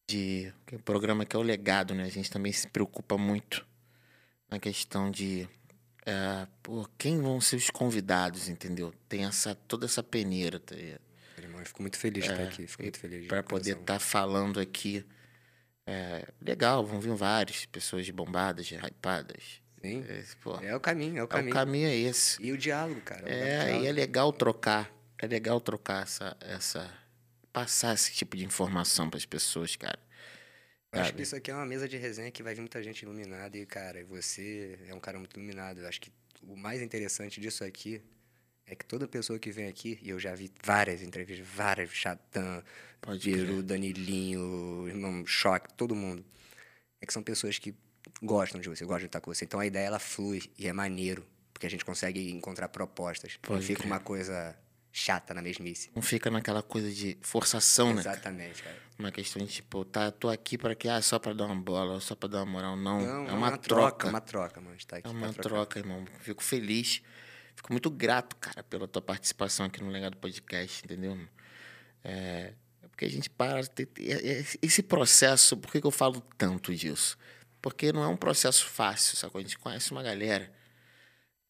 [0.09, 2.03] de o programa que é o legado, né?
[2.03, 3.65] A gente também se preocupa muito
[4.49, 5.47] na questão de
[6.05, 8.93] é, pô, quem vão ser os convidados, entendeu?
[9.09, 10.75] Tem essa toda essa peneira, tá?
[11.37, 12.65] Irmão, eu fico muito feliz de estar aqui.
[12.67, 13.21] Fico muito feliz.
[13.23, 15.05] de Pra poder estar falando aqui.
[15.89, 19.61] É, legal, vão vir vários, pessoas de bombadas, de hypadas.
[19.81, 20.03] Sim.
[20.09, 21.51] É, É o caminho, é o é, caminho.
[21.51, 22.43] o caminho é esse.
[22.43, 23.23] E o diálogo, cara.
[23.29, 23.85] É, diálogo.
[23.85, 24.91] e é legal trocar.
[25.17, 26.35] É legal trocar essa.
[26.41, 27.07] essa
[27.53, 29.97] passar esse tipo de informação para as pessoas, cara.
[30.91, 33.01] Eu acho que isso aqui é uma mesa de resenha que vai vir muita gente
[33.01, 35.79] iluminada e, cara, você é um cara muito iluminado.
[35.79, 36.11] Eu acho que
[36.43, 38.01] o mais interessante disso aqui
[38.67, 42.61] é que toda pessoa que vem aqui, e eu já vi várias entrevistas, várias, Chatã,
[43.23, 46.23] Peru, Danilinho, Irmão Choque, todo mundo,
[46.99, 47.73] é que são pessoas que
[48.21, 49.45] gostam de você, gostam de estar com você.
[49.45, 53.37] Então a ideia ela flui e é maneiro, porque a gente consegue encontrar propostas.
[53.41, 53.91] Pode não fica crer.
[53.91, 54.53] uma coisa
[54.91, 55.89] chata na mesmice.
[55.95, 58.01] Não fica naquela coisa de forçação, né?
[58.01, 58.75] Exatamente, cara.
[58.99, 61.99] Uma questão de tipo, tá, tô aqui para que ah, só para dar uma bola,
[62.01, 62.99] só para dar uma moral, não.
[62.99, 63.59] Não, é uma, uma troca.
[63.59, 64.07] troca.
[64.07, 64.77] É uma troca, mano.
[64.87, 66.03] Tá aqui é uma troca, irmão.
[66.19, 67.01] Fico feliz.
[67.57, 71.17] Fico muito grato, cara, pela tua participação aqui no Legado Podcast, entendeu?
[72.03, 72.53] É,
[72.83, 73.61] é porque a gente para.
[74.61, 77.17] Esse processo, por que, que eu falo tanto disso?
[77.59, 79.39] Porque não é um processo fácil, sacou?
[79.39, 80.53] A gente conhece uma galera.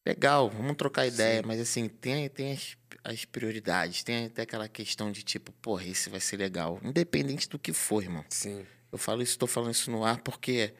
[0.04, 1.46] Legal, vamos trocar ideia, Sim.
[1.46, 6.08] mas assim, tem, tem as, as prioridades, tem até aquela questão de tipo, porra, esse
[6.08, 6.80] vai ser legal.
[6.82, 8.24] Independente do que for, irmão.
[8.30, 8.64] Sim.
[8.90, 10.72] Eu falo isso, estou falando isso no ar porque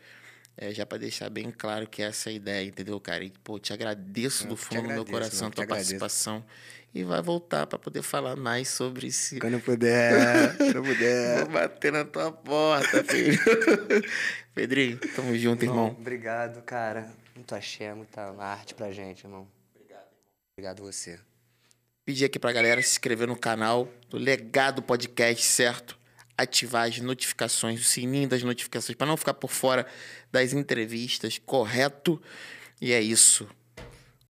[0.60, 3.22] é, já para deixar bem claro que essa é a ideia, entendeu, cara?
[3.22, 6.44] E, pô, te agradeço eu do fundo agradeço, do meu coração a tua participação.
[6.92, 9.38] E vai voltar para poder falar mais sobre esse.
[9.38, 11.38] Quando puder, quando puder.
[11.46, 13.38] Vou bater na tua porta, filho.
[14.52, 15.94] Pedrinho, tamo junto, irmão.
[15.96, 17.08] Obrigado, cara.
[17.36, 19.46] Muito axé, muita arte pra gente, irmão.
[19.76, 20.32] Obrigado, irmão.
[20.56, 21.20] Obrigado você.
[22.04, 25.97] Pedir aqui pra galera se inscrever no canal do Legado Podcast, certo?
[26.38, 29.86] Ativar as notificações, o sininho das notificações, para não ficar por fora
[30.32, 32.22] das entrevistas, correto?
[32.80, 33.48] E é isso.